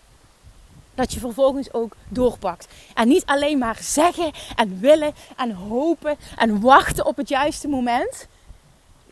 Dat 0.94 1.12
je 1.12 1.20
vervolgens 1.20 1.72
ook 1.72 1.96
doorpakt. 2.08 2.68
En 2.94 3.08
niet 3.08 3.24
alleen 3.24 3.58
maar 3.58 3.78
zeggen 3.80 4.32
en 4.56 4.80
willen 4.80 5.14
en 5.36 5.50
hopen 5.50 6.16
en 6.36 6.60
wachten 6.60 7.06
op 7.06 7.16
het 7.16 7.28
juiste 7.28 7.68
moment. 7.68 8.26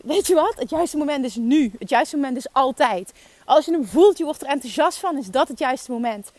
Weet 0.03 0.27
je 0.27 0.33
wat? 0.33 0.53
Het 0.55 0.69
juiste 0.69 0.97
moment 0.97 1.25
is 1.25 1.35
nu. 1.35 1.71
Het 1.79 1.89
juiste 1.89 2.15
moment 2.15 2.37
is 2.37 2.53
altijd. 2.53 3.11
Als 3.45 3.65
je 3.65 3.71
hem 3.71 3.85
voelt, 3.85 4.17
je 4.17 4.23
wordt 4.23 4.41
er 4.41 4.47
enthousiast 4.47 4.97
van, 4.97 5.17
is 5.17 5.27
dat 5.27 5.47
het 5.47 5.59
juiste 5.59 5.91
moment. 5.91 6.31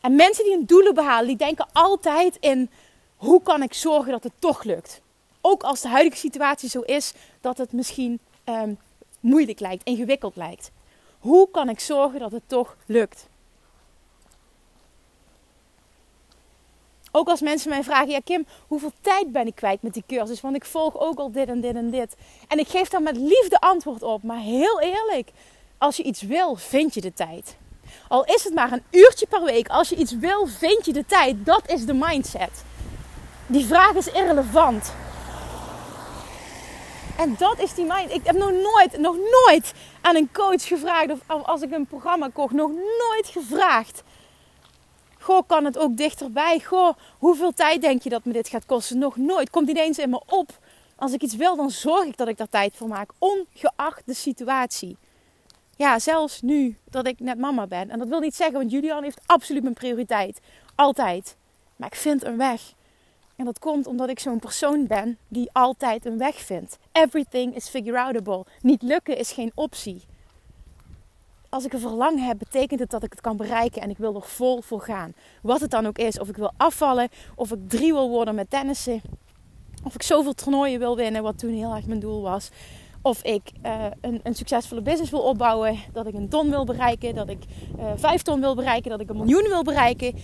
En 0.00 0.14
mensen 0.14 0.44
die 0.44 0.52
hun 0.52 0.66
doelen 0.66 0.94
behalen, 0.94 1.26
die 1.26 1.36
denken 1.36 1.66
altijd 1.72 2.36
in 2.40 2.70
hoe 3.16 3.42
kan 3.42 3.62
ik 3.62 3.74
zorgen 3.74 4.12
dat 4.12 4.22
het 4.22 4.32
toch 4.38 4.62
lukt? 4.64 5.00
Ook 5.40 5.62
als 5.62 5.80
de 5.80 5.88
huidige 5.88 6.16
situatie 6.16 6.68
zo 6.68 6.80
is 6.80 7.12
dat 7.40 7.58
het 7.58 7.72
misschien 7.72 8.20
ehm, 8.44 8.72
moeilijk 9.20 9.60
lijkt, 9.60 9.84
ingewikkeld 9.84 10.36
lijkt. 10.36 10.70
Hoe 11.18 11.50
kan 11.50 11.68
ik 11.68 11.80
zorgen 11.80 12.20
dat 12.20 12.32
het 12.32 12.42
toch 12.46 12.76
lukt? 12.86 13.26
Ook 17.16 17.28
als 17.28 17.40
mensen 17.40 17.70
mij 17.70 17.82
vragen, 17.82 18.08
ja 18.08 18.20
Kim, 18.24 18.46
hoeveel 18.66 18.92
tijd 19.00 19.32
ben 19.32 19.46
ik 19.46 19.54
kwijt 19.54 19.82
met 19.82 19.94
die 19.94 20.04
cursus? 20.06 20.40
Want 20.40 20.56
ik 20.56 20.64
volg 20.64 20.98
ook 20.98 21.18
al 21.18 21.32
dit 21.32 21.48
en 21.48 21.60
dit 21.60 21.74
en 21.74 21.90
dit. 21.90 22.16
En 22.48 22.58
ik 22.58 22.68
geef 22.68 22.88
daar 22.88 23.02
met 23.02 23.16
liefde 23.16 23.60
antwoord 23.60 24.02
op. 24.02 24.22
Maar 24.22 24.38
heel 24.38 24.80
eerlijk, 24.80 25.30
als 25.78 25.96
je 25.96 26.02
iets 26.02 26.22
wil, 26.22 26.56
vind 26.56 26.94
je 26.94 27.00
de 27.00 27.12
tijd. 27.12 27.56
Al 28.08 28.24
is 28.24 28.44
het 28.44 28.54
maar 28.54 28.72
een 28.72 28.82
uurtje 28.90 29.26
per 29.26 29.42
week, 29.42 29.68
als 29.68 29.88
je 29.88 29.96
iets 29.96 30.12
wil, 30.12 30.46
vind 30.46 30.84
je 30.84 30.92
de 30.92 31.06
tijd. 31.06 31.46
Dat 31.46 31.62
is 31.66 31.86
de 31.86 31.94
mindset. 31.94 32.64
Die 33.46 33.66
vraag 33.66 33.94
is 33.94 34.12
irrelevant. 34.12 34.92
En 37.18 37.34
dat 37.38 37.58
is 37.58 37.74
die 37.74 37.84
mind. 37.84 38.12
Ik 38.12 38.20
heb 38.24 38.36
nog 38.36 38.50
nooit, 38.50 38.98
nog 38.98 39.16
nooit 39.16 39.72
aan 40.00 40.16
een 40.16 40.28
coach 40.32 40.66
gevraagd 40.66 41.10
of 41.10 41.18
als 41.46 41.62
ik 41.62 41.72
een 41.72 41.86
programma 41.86 42.28
kocht, 42.32 42.52
nog 42.52 42.70
nooit 42.70 43.26
gevraagd. 43.26 44.02
Goh, 45.26 45.42
kan 45.46 45.64
het 45.64 45.78
ook 45.78 45.96
dichterbij? 45.96 46.60
Goh, 46.60 46.96
hoeveel 47.18 47.52
tijd 47.52 47.80
denk 47.80 48.02
je 48.02 48.08
dat 48.08 48.24
me 48.24 48.32
dit 48.32 48.48
gaat 48.48 48.66
kosten? 48.66 48.98
Nog 48.98 49.16
nooit. 49.16 49.50
Komt 49.50 49.66
niet 49.66 49.76
eens 49.76 49.98
in 49.98 50.10
me 50.10 50.22
op. 50.26 50.58
Als 50.96 51.12
ik 51.12 51.22
iets 51.22 51.36
wil, 51.36 51.56
dan 51.56 51.70
zorg 51.70 52.04
ik 52.04 52.16
dat 52.16 52.28
ik 52.28 52.36
daar 52.36 52.48
tijd 52.48 52.76
voor 52.76 52.88
maak, 52.88 53.10
ongeacht 53.18 54.02
de 54.04 54.14
situatie. 54.14 54.96
Ja, 55.76 55.98
zelfs 55.98 56.40
nu 56.42 56.76
dat 56.90 57.06
ik 57.06 57.20
net 57.20 57.38
mama 57.38 57.66
ben. 57.66 57.90
En 57.90 57.98
dat 57.98 58.08
wil 58.08 58.20
niet 58.20 58.34
zeggen, 58.34 58.56
want 58.56 58.70
Julian 58.70 59.02
heeft 59.02 59.20
absoluut 59.26 59.62
mijn 59.62 59.74
prioriteit. 59.74 60.40
Altijd. 60.74 61.36
Maar 61.76 61.88
ik 61.88 61.98
vind 61.98 62.24
een 62.24 62.36
weg. 62.36 62.72
En 63.36 63.44
dat 63.44 63.58
komt 63.58 63.86
omdat 63.86 64.08
ik 64.08 64.18
zo'n 64.18 64.38
persoon 64.38 64.86
ben 64.86 65.18
die 65.28 65.50
altijd 65.52 66.06
een 66.06 66.18
weg 66.18 66.36
vindt. 66.36 66.78
Everything 66.92 67.54
is 67.54 67.68
figure 67.68 68.00
outable. 68.00 68.44
Niet 68.60 68.82
lukken 68.82 69.16
is 69.16 69.32
geen 69.32 69.52
optie. 69.54 70.02
Als 71.56 71.64
ik 71.64 71.72
een 71.72 71.80
verlangen 71.80 72.24
heb, 72.24 72.38
betekent 72.38 72.80
het 72.80 72.90
dat 72.90 73.02
ik 73.02 73.10
het 73.10 73.20
kan 73.20 73.36
bereiken 73.36 73.82
en 73.82 73.90
ik 73.90 73.98
wil 73.98 74.14
er 74.14 74.22
vol 74.22 74.62
voor 74.62 74.80
gaan. 74.80 75.14
Wat 75.42 75.60
het 75.60 75.70
dan 75.70 75.86
ook 75.86 75.98
is. 75.98 76.18
Of 76.18 76.28
ik 76.28 76.36
wil 76.36 76.52
afvallen, 76.56 77.08
of 77.34 77.52
ik 77.52 77.58
drie 77.68 77.92
wil 77.92 78.08
worden 78.08 78.34
met 78.34 78.50
tennissen. 78.50 79.00
Of 79.84 79.94
ik 79.94 80.02
zoveel 80.02 80.32
toernooien 80.34 80.78
wil 80.78 80.96
winnen, 80.96 81.22
wat 81.22 81.38
toen 81.38 81.52
heel 81.52 81.74
erg 81.74 81.86
mijn 81.86 82.00
doel 82.00 82.22
was. 82.22 82.50
Of 83.02 83.22
ik 83.22 83.52
uh, 83.62 83.84
een, 84.00 84.20
een, 84.22 84.34
succesvolle 84.34 84.82
business 84.82 85.10
wil 85.10 85.20
opbouwen. 85.20 85.78
Dat 85.92 86.06
ik 86.06 86.14
een 86.14 86.28
ton 86.28 86.50
wil 86.50 86.64
bereiken. 86.64 87.14
Dat 87.14 87.28
ik 87.28 87.44
uh, 87.78 87.92
vijf 87.96 88.22
ton 88.22 88.40
wil 88.40 88.54
bereiken. 88.54 88.90
Dat 88.90 89.00
ik 89.00 89.10
een 89.10 89.16
miljoen 89.16 89.48
wil 89.48 89.62
bereiken. 89.62 90.14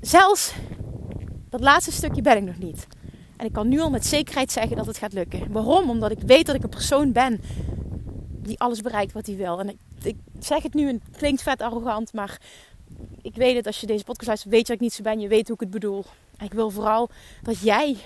Zelfs 0.00 0.54
dat 1.48 1.60
laatste 1.60 1.92
stukje 1.92 2.22
ben 2.22 2.36
ik 2.36 2.44
nog 2.44 2.58
niet. 2.58 2.86
En 3.36 3.46
ik 3.46 3.52
kan 3.52 3.68
nu 3.68 3.80
al 3.80 3.90
met 3.90 4.06
zekerheid 4.06 4.52
zeggen 4.52 4.76
dat 4.76 4.86
het 4.86 4.98
gaat 4.98 5.12
lukken. 5.12 5.52
Waarom? 5.52 5.90
Omdat 5.90 6.10
ik 6.10 6.20
weet 6.26 6.46
dat 6.46 6.54
ik 6.54 6.62
een 6.62 6.68
persoon 6.68 7.12
ben 7.12 7.40
die 8.42 8.60
alles 8.60 8.80
bereikt 8.80 9.12
wat 9.12 9.26
hij 9.26 9.36
wil. 9.36 9.60
En 9.60 9.78
ik, 10.02 10.16
zeg 10.38 10.62
het 10.62 10.74
nu 10.74 10.88
en 10.88 11.02
het 11.04 11.16
klinkt 11.16 11.42
vet 11.42 11.62
arrogant, 11.62 12.12
maar 12.12 12.40
ik 13.22 13.34
weet 13.34 13.56
het. 13.56 13.66
Als 13.66 13.80
je 13.80 13.86
deze 13.86 14.04
podcast 14.04 14.26
luistert, 14.26 14.52
weet 14.52 14.60
je 14.60 14.66
dat 14.66 14.76
ik 14.76 14.82
niet 14.82 14.92
zo 14.92 15.02
ben. 15.02 15.20
Je 15.20 15.28
weet 15.28 15.46
hoe 15.46 15.54
ik 15.54 15.60
het 15.60 15.70
bedoel. 15.70 16.04
Ik 16.38 16.52
wil 16.52 16.70
vooral 16.70 17.08
dat 17.42 17.58
jij 17.58 17.96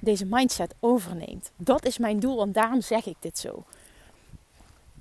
deze 0.00 0.24
mindset 0.24 0.74
overneemt. 0.80 1.50
Dat 1.56 1.86
is 1.86 1.98
mijn 1.98 2.20
doel 2.20 2.42
en 2.42 2.52
daarom 2.52 2.80
zeg 2.80 3.06
ik 3.06 3.16
dit 3.20 3.38
zo. 3.38 3.64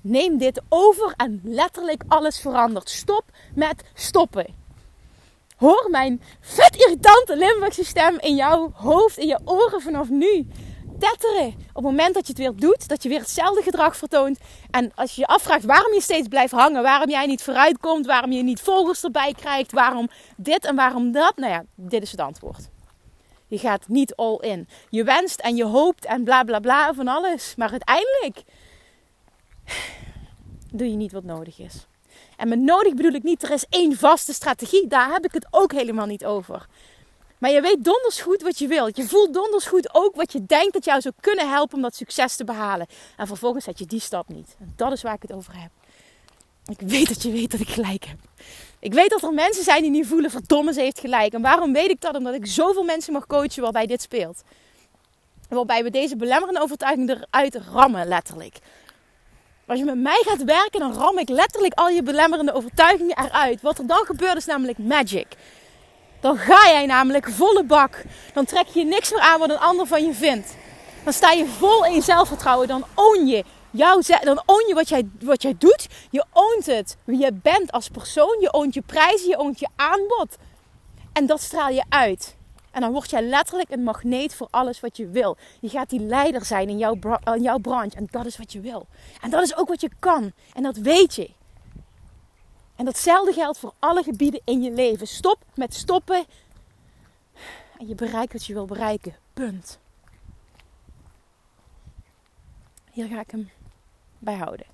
Neem 0.01 0.38
dit 0.38 0.62
over 0.69 1.13
en 1.17 1.41
letterlijk 1.43 2.03
alles 2.08 2.39
verandert. 2.39 2.89
Stop 2.89 3.23
met 3.56 3.84
stoppen. 3.93 4.45
Hoor 5.58 5.88
mijn 5.91 6.21
vet 6.39 6.75
irritante 6.75 7.38
Limburgse 7.38 7.86
stem 7.86 8.19
in 8.19 8.36
jouw 8.36 8.71
hoofd, 8.73 9.17
in 9.17 9.27
je 9.27 9.39
oren 9.45 9.82
vanaf 9.82 10.10
nu. 10.10 10.47
Op 11.03 11.83
het 11.83 11.83
moment 11.83 12.13
dat 12.13 12.27
je 12.27 12.33
het 12.33 12.41
weer 12.41 12.55
doet, 12.55 12.87
dat 12.87 13.03
je 13.03 13.09
weer 13.09 13.19
hetzelfde 13.19 13.61
gedrag 13.61 13.97
vertoont. 13.97 14.39
En 14.71 14.91
als 14.95 15.15
je 15.15 15.21
je 15.21 15.27
afvraagt 15.27 15.63
waarom 15.63 15.93
je 15.93 16.01
steeds 16.01 16.27
blijft 16.27 16.53
hangen, 16.53 16.83
waarom 16.83 17.09
jij 17.09 17.25
niet 17.25 17.43
vooruit 17.43 17.77
komt, 17.77 18.05
waarom 18.05 18.31
je 18.31 18.43
niet 18.43 18.61
volgers 18.61 19.03
erbij 19.03 19.33
krijgt, 19.33 19.71
waarom 19.71 20.09
dit 20.37 20.65
en 20.65 20.75
waarom 20.75 21.11
dat. 21.11 21.33
Nou 21.35 21.51
ja, 21.51 21.63
dit 21.75 22.01
is 22.01 22.11
het 22.11 22.19
antwoord. 22.19 22.69
Je 23.47 23.57
gaat 23.57 23.87
niet 23.87 24.15
all 24.15 24.37
in. 24.39 24.67
Je 24.89 25.03
wenst 25.03 25.39
en 25.39 25.55
je 25.55 25.65
hoopt 25.65 26.05
en 26.05 26.23
bla 26.23 26.43
bla 26.43 26.59
bla 26.59 26.93
van 26.93 27.07
alles. 27.07 27.53
Maar 27.57 27.71
uiteindelijk 27.71 28.43
doe 30.71 30.89
je 30.89 30.95
niet 30.95 31.11
wat 31.11 31.23
nodig 31.23 31.59
is. 31.59 31.87
En 32.37 32.47
met 32.47 32.59
nodig 32.59 32.93
bedoel 32.93 33.13
ik 33.13 33.23
niet, 33.23 33.43
er 33.43 33.51
is 33.51 33.65
één 33.69 33.97
vaste 33.97 34.33
strategie. 34.33 34.87
Daar 34.87 35.11
heb 35.11 35.25
ik 35.25 35.33
het 35.33 35.47
ook 35.51 35.71
helemaal 35.71 36.05
niet 36.05 36.25
over. 36.25 36.67
Maar 37.43 37.51
je 37.51 37.62
weet 37.62 37.84
donders 37.84 38.21
goed 38.21 38.41
wat 38.41 38.60
je 38.60 38.67
wilt. 38.67 38.97
Je 38.97 39.08
voelt 39.08 39.34
donders 39.34 39.65
goed 39.65 39.93
ook 39.93 40.15
wat 40.15 40.32
je 40.32 40.45
denkt 40.45 40.73
dat 40.73 40.86
jou 40.86 41.01
zou 41.01 41.13
kunnen 41.19 41.49
helpen 41.49 41.75
om 41.75 41.82
dat 41.82 41.95
succes 41.95 42.36
te 42.36 42.43
behalen. 42.43 42.88
En 43.17 43.27
vervolgens 43.27 43.63
zet 43.65 43.79
je 43.79 43.86
die 43.86 43.99
stap 43.99 44.27
niet. 44.27 44.56
En 44.60 44.73
dat 44.75 44.91
is 44.91 45.01
waar 45.01 45.13
ik 45.13 45.21
het 45.21 45.34
over 45.34 45.53
heb. 45.62 45.69
Ik 46.65 46.88
weet 46.88 47.08
dat 47.08 47.23
je 47.23 47.32
weet 47.32 47.51
dat 47.51 47.60
ik 47.60 47.69
gelijk 47.69 48.06
heb. 48.06 48.17
Ik 48.79 48.93
weet 48.93 49.10
dat 49.10 49.23
er 49.23 49.34
mensen 49.34 49.63
zijn 49.63 49.82
die 49.82 49.91
niet 49.91 50.08
voelen, 50.08 50.32
verdomme, 50.32 50.73
ze 50.73 50.82
heeft 50.82 50.99
gelijk. 50.99 51.34
En 51.34 51.41
waarom 51.41 51.73
weet 51.73 51.89
ik 51.89 52.01
dat? 52.01 52.15
Omdat 52.15 52.34
ik 52.34 52.45
zoveel 52.45 52.84
mensen 52.84 53.13
mag 53.13 53.27
coachen 53.27 53.62
waarbij 53.62 53.86
dit 53.86 54.01
speelt. 54.01 54.43
Waarbij 55.49 55.84
we 55.84 55.89
deze 55.89 56.15
belemmerende 56.15 56.62
overtuiging 56.62 57.10
eruit 57.10 57.56
rammen, 57.56 58.08
letterlijk. 58.08 58.58
Als 59.65 59.79
je 59.79 59.86
met 59.86 59.97
mij 59.97 60.23
gaat 60.25 60.43
werken, 60.43 60.79
dan 60.79 60.93
ram 60.93 61.17
ik 61.17 61.29
letterlijk 61.29 61.73
al 61.73 61.89
je 61.89 62.03
belemmerende 62.03 62.53
overtuigingen 62.53 63.17
eruit. 63.17 63.62
Wat 63.62 63.77
er 63.77 63.88
dan 63.88 64.06
gebeurt 64.06 64.38
is 64.38 64.45
namelijk 64.45 64.77
magic. 64.77 65.27
Dan 66.23 66.38
ga 66.38 66.67
jij 66.67 66.86
namelijk 66.86 67.29
volle 67.29 67.63
bak. 67.63 68.03
Dan 68.33 68.45
trek 68.45 68.67
je 68.67 68.86
niks 68.86 69.12
meer 69.12 69.19
aan 69.19 69.39
wat 69.39 69.49
een 69.49 69.59
ander 69.59 69.88
van 69.88 70.05
je 70.05 70.13
vindt. 70.13 70.55
Dan 71.03 71.13
sta 71.13 71.31
je 71.31 71.45
vol 71.45 71.86
in 71.86 72.01
zelfvertrouwen. 72.01 72.67
Dan 72.67 72.86
own 72.93 73.25
je, 73.25 73.43
jouw, 73.71 73.99
dan 74.23 74.43
own 74.45 74.67
je 74.67 74.73
wat, 74.73 74.89
jij, 74.89 75.09
wat 75.19 75.41
jij 75.41 75.55
doet. 75.57 75.88
Je 76.09 76.25
oont 76.33 76.65
het. 76.65 76.97
Wie 77.03 77.19
je 77.19 77.31
bent 77.33 77.71
als 77.71 77.89
persoon. 77.89 78.38
Je 78.39 78.53
oont 78.53 78.73
je 78.73 78.81
prijzen. 78.81 79.29
Je 79.29 79.38
oont 79.38 79.59
je 79.59 79.67
aanbod. 79.75 80.38
En 81.13 81.25
dat 81.25 81.41
straal 81.41 81.69
je 81.69 81.83
uit. 81.89 82.36
En 82.71 82.81
dan 82.81 82.91
word 82.91 83.09
jij 83.09 83.21
letterlijk 83.21 83.69
een 83.69 83.83
magneet 83.83 84.36
voor 84.36 84.47
alles 84.51 84.79
wat 84.79 84.97
je 84.97 85.07
wil. 85.07 85.38
Je 85.59 85.69
gaat 85.69 85.89
die 85.89 85.99
leider 85.99 86.45
zijn 86.45 86.69
in 86.69 86.77
jouw, 86.77 86.97
in 87.33 87.41
jouw 87.41 87.57
branche. 87.57 87.97
En 87.97 88.07
dat 88.12 88.25
is 88.25 88.38
wat 88.38 88.51
je 88.51 88.59
wil. 88.59 88.88
En 89.21 89.29
dat 89.29 89.43
is 89.43 89.57
ook 89.57 89.67
wat 89.67 89.81
je 89.81 89.89
kan. 89.99 90.31
En 90.53 90.63
dat 90.63 90.77
weet 90.77 91.15
je. 91.15 91.29
En 92.75 92.86
datzelfde 92.86 93.33
geldt 93.33 93.57
voor 93.57 93.73
alle 93.79 94.03
gebieden 94.03 94.41
in 94.43 94.62
je 94.62 94.71
leven. 94.71 95.07
Stop 95.07 95.38
met 95.55 95.73
stoppen. 95.73 96.25
En 97.77 97.88
je 97.88 97.95
bereikt 97.95 98.33
wat 98.33 98.45
je 98.45 98.53
wil 98.53 98.65
bereiken. 98.65 99.15
Punt. 99.33 99.79
Hier 102.91 103.07
ga 103.07 103.19
ik 103.19 103.31
hem 103.31 103.49
bij 104.19 104.36
houden. 104.36 104.65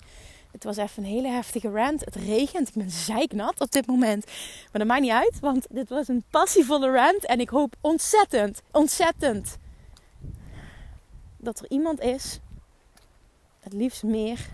Het 0.51 0.63
was 0.63 0.77
even 0.77 1.03
een 1.03 1.09
hele 1.09 1.27
heftige 1.27 1.69
rant. 1.69 2.05
Het 2.05 2.15
regent. 2.15 2.67
Ik 2.67 2.73
ben 2.73 2.91
zeiknat 2.91 3.61
op 3.61 3.71
dit 3.71 3.87
moment. 3.87 4.25
Maar 4.25 4.81
dat 4.81 4.87
maakt 4.87 5.01
niet 5.01 5.11
uit, 5.11 5.39
want 5.39 5.65
dit 5.69 5.89
was 5.89 6.07
een 6.07 6.23
passievolle 6.29 6.91
rant. 6.91 7.25
En 7.25 7.39
ik 7.39 7.49
hoop 7.49 7.75
ontzettend, 7.81 8.61
ontzettend 8.71 9.57
dat 11.37 11.59
er 11.59 11.69
iemand 11.69 11.99
is, 11.99 12.39
het 13.59 13.73
liefst 13.73 14.03
meer, 14.03 14.49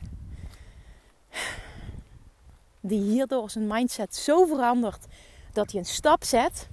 die 2.88 3.02
hierdoor 3.02 3.50
zijn 3.50 3.68
mindset 3.68 4.16
zo 4.16 4.46
verandert 4.46 5.06
dat 5.54 5.72
hij 5.72 5.80
een 5.80 5.86
stap 5.86 6.24
zet 6.24 6.70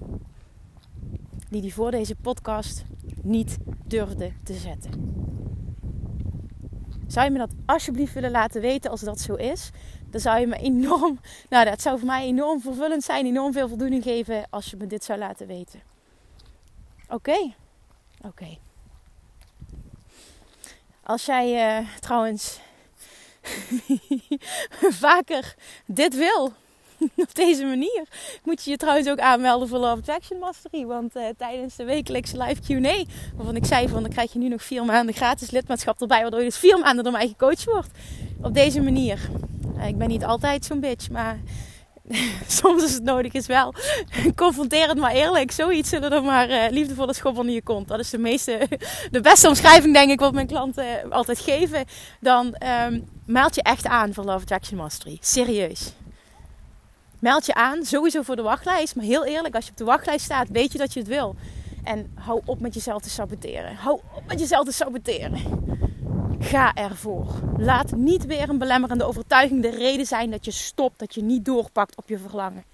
die 1.48 1.61
hij 1.61 1.70
voor 1.70 1.90
deze 1.90 2.14
podcast 2.14 2.85
niet 3.22 3.59
durfde 3.85 4.33
te 4.44 4.55
zetten. 4.55 5.11
Zou 7.07 7.27
je 7.27 7.33
me 7.33 7.38
dat 7.38 7.53
alsjeblieft 7.66 8.14
willen 8.14 8.31
laten 8.31 8.61
weten 8.61 8.90
als 8.90 9.01
dat 9.01 9.20
zo 9.20 9.35
is? 9.35 9.70
Dan 10.11 10.20
zou 10.20 10.40
je 10.40 10.46
me 10.46 10.57
enorm, 10.57 11.20
nou 11.51 11.64
dat 11.64 11.83
zou 11.83 11.98
voor 11.98 12.07
mij 12.07 12.25
enorm 12.25 12.61
vervullend 12.61 13.05
zijn, 13.05 13.27
enorm 13.27 13.53
veel 13.53 13.68
voldoening 13.68 14.03
geven 14.03 14.46
als 14.51 14.70
je 14.70 14.77
me 14.77 14.87
dit 14.87 15.05
zou 15.05 15.18
laten 15.18 15.46
weten. 15.46 15.81
Oké, 17.09 17.55
oké. 18.20 18.59
Als 21.03 21.25
jij 21.25 21.79
uh, 21.81 21.88
trouwens 22.01 22.61
vaker 25.05 25.55
dit 25.87 26.16
wil, 26.16 26.52
op 27.26 27.35
deze 27.35 27.64
manier. 27.64 28.05
Moet 28.44 28.64
je 28.64 28.70
je 28.70 28.76
trouwens 28.76 29.09
ook 29.09 29.18
aanmelden 29.18 29.68
voor 29.68 29.78
Love 29.78 29.98
Attraction 29.98 30.38
Mastery. 30.38 30.85
Want 30.85 31.16
uh, 31.16 31.22
tijdens 31.37 31.76
de 31.76 31.85
wekelijkse 31.85 32.42
live 32.42 32.61
Q&A, 32.61 33.05
waarvan 33.37 33.57
ik 33.57 33.64
zei 33.64 33.88
van 33.88 34.02
dan 34.02 34.11
krijg 34.11 34.33
je 34.33 34.38
nu 34.38 34.48
nog 34.48 34.62
vier 34.62 34.85
maanden 34.85 35.14
gratis 35.14 35.50
lidmaatschap 35.50 36.00
erbij. 36.00 36.20
Waardoor 36.20 36.40
je 36.40 36.46
dus 36.46 36.59
vier 36.59 36.78
maanden 36.78 37.05
door 37.05 37.12
mij 37.12 37.28
gecoacht 37.28 37.64
wordt. 37.64 37.90
Op 38.42 38.55
deze 38.55 38.81
manier. 38.81 39.18
Uh, 39.76 39.88
ik 39.88 39.98
ben 39.98 40.09
niet 40.09 40.24
altijd 40.24 40.64
zo'n 40.64 40.81
bitch, 40.81 41.11
maar 41.11 41.38
soms 42.46 42.82
is 42.82 42.94
het 42.94 43.02
nodig 43.02 43.32
is 43.32 43.46
wel. 43.46 43.74
Confronterend 44.34 44.98
maar 44.98 45.12
eerlijk. 45.12 45.50
Zoiets 45.50 45.88
zullen 45.88 46.12
er 46.12 46.22
maar 46.22 46.50
uh, 46.50 46.64
liefdevolle 46.70 47.14
schop 47.14 47.38
onder 47.38 47.54
je 47.54 47.62
kont. 47.62 47.88
Dat 47.88 47.98
is 47.98 48.10
de 48.10 48.18
meeste, 48.18 48.68
de 49.10 49.20
beste 49.20 49.48
omschrijving 49.48 49.94
denk 49.94 50.10
ik 50.10 50.20
wat 50.20 50.32
mijn 50.32 50.46
klanten 50.46 51.10
altijd 51.10 51.38
geven. 51.38 51.84
Dan 52.20 52.56
um, 52.86 53.08
meld 53.24 53.54
je 53.54 53.62
echt 53.62 53.86
aan 53.86 54.14
voor 54.14 54.24
Love 54.24 54.42
Attraction 54.42 54.78
Mastery. 54.78 55.18
Serieus. 55.20 55.92
Meld 57.18 57.46
je 57.46 57.54
aan, 57.54 57.84
sowieso 57.84 58.22
voor 58.22 58.36
de 58.36 58.42
wachtlijst. 58.42 58.96
Maar 58.96 59.04
heel 59.04 59.24
eerlijk, 59.24 59.54
als 59.54 59.64
je 59.64 59.70
op 59.70 59.76
de 59.76 59.84
wachtlijst 59.84 60.24
staat, 60.24 60.48
weet 60.48 60.72
je 60.72 60.78
dat 60.78 60.92
je 60.92 61.00
het 61.00 61.08
wil. 61.08 61.36
En 61.84 62.12
hou 62.14 62.40
op 62.44 62.60
met 62.60 62.74
jezelf 62.74 63.02
te 63.02 63.10
saboteren. 63.10 63.74
Hou 63.74 64.00
op 64.14 64.22
met 64.26 64.40
jezelf 64.40 64.64
te 64.64 64.72
saboteren. 64.72 65.40
Ga 66.42 66.74
ervoor. 66.74 67.26
Laat 67.57 67.96
niet 67.96 68.26
weer 68.26 68.48
een 68.48 68.59
belemmerende 68.59 69.05
overtuiging 69.05 69.62
de 69.62 69.70
reden 69.70 70.07
zijn 70.07 70.31
dat 70.31 70.44
je 70.44 70.50
stopt, 70.50 70.98
dat 70.98 71.14
je 71.14 71.22
niet 71.22 71.44
doorpakt 71.44 71.96
op 71.96 72.09
je 72.09 72.18
verlangen. 72.18 72.64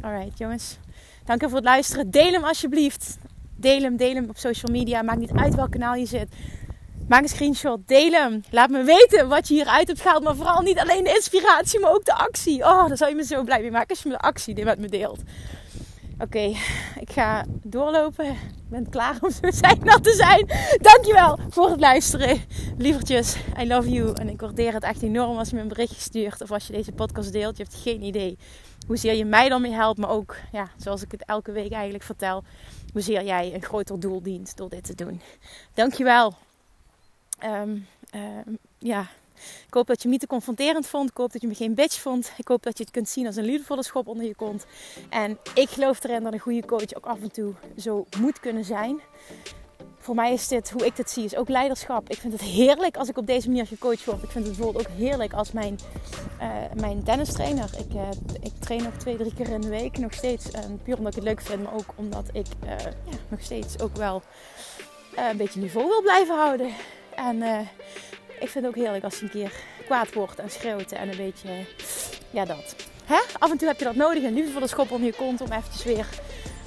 Alright, 0.00 0.38
jongens. 0.38 0.78
Dank 1.24 1.42
u 1.42 1.46
voor 1.46 1.56
het 1.56 1.64
luisteren. 1.64 2.10
Deel 2.10 2.32
hem 2.32 2.44
alsjeblieft. 2.44 3.18
Deel 3.56 3.80
hem, 3.80 3.96
deel 3.96 4.14
hem 4.14 4.28
op 4.28 4.38
social 4.38 4.72
media. 4.72 5.02
Maakt 5.02 5.18
niet 5.18 5.32
uit 5.32 5.54
welk 5.54 5.70
kanaal 5.70 5.94
je 5.94 6.06
zit. 6.06 6.28
Maak 7.08 7.22
een 7.22 7.28
screenshot, 7.28 7.88
deel 7.88 8.12
hem. 8.12 8.42
Laat 8.50 8.70
me 8.70 8.82
weten 8.82 9.28
wat 9.28 9.48
je 9.48 9.54
hieruit 9.54 9.86
hebt 9.86 10.00
gehaald. 10.00 10.22
Maar 10.22 10.36
vooral 10.36 10.60
niet 10.60 10.78
alleen 10.78 11.04
de 11.04 11.14
inspiratie, 11.14 11.80
maar 11.80 11.92
ook 11.92 12.04
de 12.04 12.14
actie. 12.14 12.58
Oh, 12.58 12.88
daar 12.88 12.96
zou 12.96 13.10
je 13.10 13.16
me 13.16 13.24
zo 13.24 13.42
blij 13.42 13.60
mee 13.60 13.70
maken 13.70 13.88
als 13.88 14.02
je 14.02 14.08
me 14.08 14.14
de 14.14 14.20
actie 14.20 14.64
met 14.64 14.78
me 14.78 14.88
deelt. 14.88 15.20
Oké, 16.18 16.52
ik 17.00 17.10
ga 17.10 17.44
doorlopen. 17.62 18.26
Ik 18.30 18.68
ben 18.68 18.88
klaar 18.88 19.16
om 19.20 19.30
zo 19.30 19.50
zijn 19.50 19.78
te 20.02 20.12
zijn. 20.12 20.46
Dankjewel 20.80 21.38
voor 21.48 21.70
het 21.70 21.80
luisteren. 21.80 22.40
Lievertjes, 22.78 23.36
I 23.60 23.66
love 23.66 23.90
you. 23.90 24.12
En 24.14 24.28
ik 24.28 24.40
waardeer 24.40 24.72
het 24.72 24.82
echt 24.82 25.02
enorm 25.02 25.38
als 25.38 25.48
je 25.48 25.54
me 25.54 25.62
een 25.62 25.68
berichtje 25.68 26.00
stuurt. 26.00 26.40
Of 26.40 26.50
als 26.50 26.66
je 26.66 26.72
deze 26.72 26.92
podcast 26.92 27.32
deelt. 27.32 27.56
Je 27.56 27.62
hebt 27.62 27.76
geen 27.76 28.02
idee 28.02 28.38
hoezeer 28.86 29.14
je 29.14 29.24
mij 29.24 29.48
dan 29.48 29.62
mee 29.62 29.72
helpt. 29.72 29.98
Maar 29.98 30.10
ook, 30.10 30.36
ja, 30.52 30.68
zoals 30.76 31.02
ik 31.02 31.12
het 31.12 31.24
elke 31.24 31.52
week 31.52 31.72
eigenlijk 31.72 32.04
vertel. 32.04 32.44
Hoezeer 32.92 33.24
jij 33.24 33.54
een 33.54 33.62
groter 33.62 34.00
doel 34.00 34.22
dient 34.22 34.56
door 34.56 34.68
dit 34.68 34.84
te 34.84 34.94
doen. 34.94 35.20
Dankjewel. 35.74 36.34
Um, 37.44 37.86
ja, 38.78 39.06
ik 39.66 39.74
hoop 39.74 39.86
dat 39.86 39.98
je 39.98 40.04
me 40.04 40.12
niet 40.12 40.20
te 40.20 40.26
confronterend 40.26 40.86
vond. 40.86 41.10
Ik 41.10 41.16
hoop 41.16 41.32
dat 41.32 41.40
je 41.40 41.48
me 41.48 41.54
geen 41.54 41.74
bitch 41.74 42.00
vond. 42.00 42.32
Ik 42.36 42.48
hoop 42.48 42.62
dat 42.62 42.78
je 42.78 42.84
het 42.84 42.92
kunt 42.92 43.08
zien 43.08 43.26
als 43.26 43.36
een 43.36 43.44
liefdevolle 43.44 43.82
schop 43.82 44.08
onder 44.08 44.26
je 44.26 44.34
kont. 44.34 44.66
En 45.08 45.38
ik 45.54 45.68
geloof 45.68 46.04
erin 46.04 46.22
dat 46.22 46.32
een 46.32 46.38
goede 46.38 46.66
coach 46.66 46.94
ook 46.94 47.06
af 47.06 47.20
en 47.20 47.32
toe 47.32 47.54
zo 47.76 48.06
moet 48.18 48.40
kunnen 48.40 48.64
zijn. 48.64 49.00
Voor 49.98 50.14
mij 50.14 50.32
is 50.32 50.48
dit, 50.48 50.70
hoe 50.70 50.86
ik 50.86 50.96
dit 50.96 51.10
zie, 51.10 51.24
is 51.24 51.36
ook 51.36 51.48
leiderschap. 51.48 52.08
Ik 52.08 52.16
vind 52.16 52.32
het 52.32 52.42
heerlijk 52.42 52.96
als 52.96 53.08
ik 53.08 53.18
op 53.18 53.26
deze 53.26 53.48
manier 53.48 53.66
gecoacht 53.66 54.04
word. 54.04 54.22
Ik 54.22 54.30
vind 54.30 54.46
het 54.46 54.56
bijvoorbeeld 54.56 54.86
ook 54.86 54.96
heerlijk 54.96 55.32
als 55.32 55.52
mijn, 55.52 55.78
uh, 56.40 56.80
mijn 56.80 57.02
tennistrainer. 57.02 57.70
Ik, 57.78 57.94
uh, 57.94 58.08
ik 58.40 58.52
train 58.58 58.82
nog 58.82 58.94
twee, 58.96 59.16
drie 59.16 59.34
keer 59.34 59.48
in 59.48 59.60
de 59.60 59.68
week 59.68 59.98
nog 59.98 60.12
steeds. 60.12 60.50
En 60.50 60.80
puur 60.82 60.96
omdat 60.96 61.16
ik 61.16 61.22
het 61.22 61.28
leuk 61.28 61.40
vind, 61.40 61.62
maar 61.62 61.74
ook 61.74 61.94
omdat 61.94 62.28
ik 62.32 62.46
ja, 62.64 62.76
nog 63.28 63.40
steeds 63.40 63.80
ook 63.80 63.96
wel 63.96 64.22
een 65.16 65.36
beetje 65.36 65.60
niveau 65.60 65.86
wil 65.88 66.02
blijven 66.02 66.36
houden. 66.36 66.70
En 67.14 67.42
ik 68.42 68.48
vind 68.48 68.64
het 68.64 68.74
ook 68.74 68.82
heerlijk 68.82 69.04
als 69.04 69.18
je 69.18 69.22
een 69.22 69.30
keer 69.30 69.52
kwaad 69.84 70.14
wordt 70.14 70.38
en 70.38 70.50
schreeuwt 70.50 70.92
en 70.92 71.08
een 71.08 71.16
beetje, 71.16 71.48
ja 72.30 72.44
dat. 72.44 72.76
Hè? 73.04 73.18
Af 73.38 73.50
en 73.50 73.58
toe 73.58 73.68
heb 73.68 73.78
je 73.78 73.84
dat 73.84 73.94
nodig, 73.94 74.22
een 74.22 74.34
liefdevolle 74.34 74.66
schop 74.66 74.90
onder 74.90 75.06
je 75.06 75.14
kont 75.14 75.40
om 75.40 75.52
eventjes 75.52 75.84
weer 75.84 76.06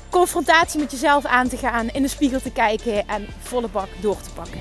confrontatie 0.10 0.80
met 0.80 0.92
jezelf 0.92 1.26
aan 1.26 1.48
te 1.48 1.58
gaan, 1.58 1.90
in 1.90 2.02
de 2.02 2.08
spiegel 2.08 2.42
te 2.42 2.52
kijken 2.52 3.08
en 3.08 3.28
volle 3.40 3.68
bak 3.68 3.88
door 4.02 4.22
te 4.22 4.30
pakken. 4.30 4.60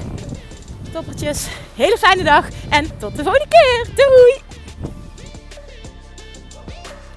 Toppertjes, 0.92 1.46
hele 1.76 1.98
fijne 1.98 2.22
dag 2.22 2.48
en 2.70 2.98
tot 2.98 3.16
de 3.16 3.22
volgende 3.22 3.48
keer. 3.48 3.94
Doei! 3.94 4.42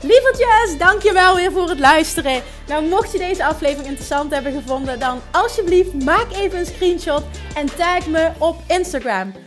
Lievertjes, 0.01 0.77
dankjewel 0.77 1.36
weer 1.36 1.51
voor 1.51 1.69
het 1.69 1.79
luisteren. 1.79 2.41
Nou, 2.67 2.86
mocht 2.86 3.12
je 3.12 3.17
deze 3.17 3.45
aflevering 3.45 3.88
interessant 3.88 4.33
hebben 4.33 4.53
gevonden, 4.53 4.99
dan 4.99 5.21
alsjeblieft 5.31 6.03
maak 6.03 6.31
even 6.31 6.60
een 6.60 6.65
screenshot 6.65 7.23
en 7.55 7.75
tag 7.75 8.07
me 8.07 8.31
op 8.38 8.55
Instagram. 8.67 9.46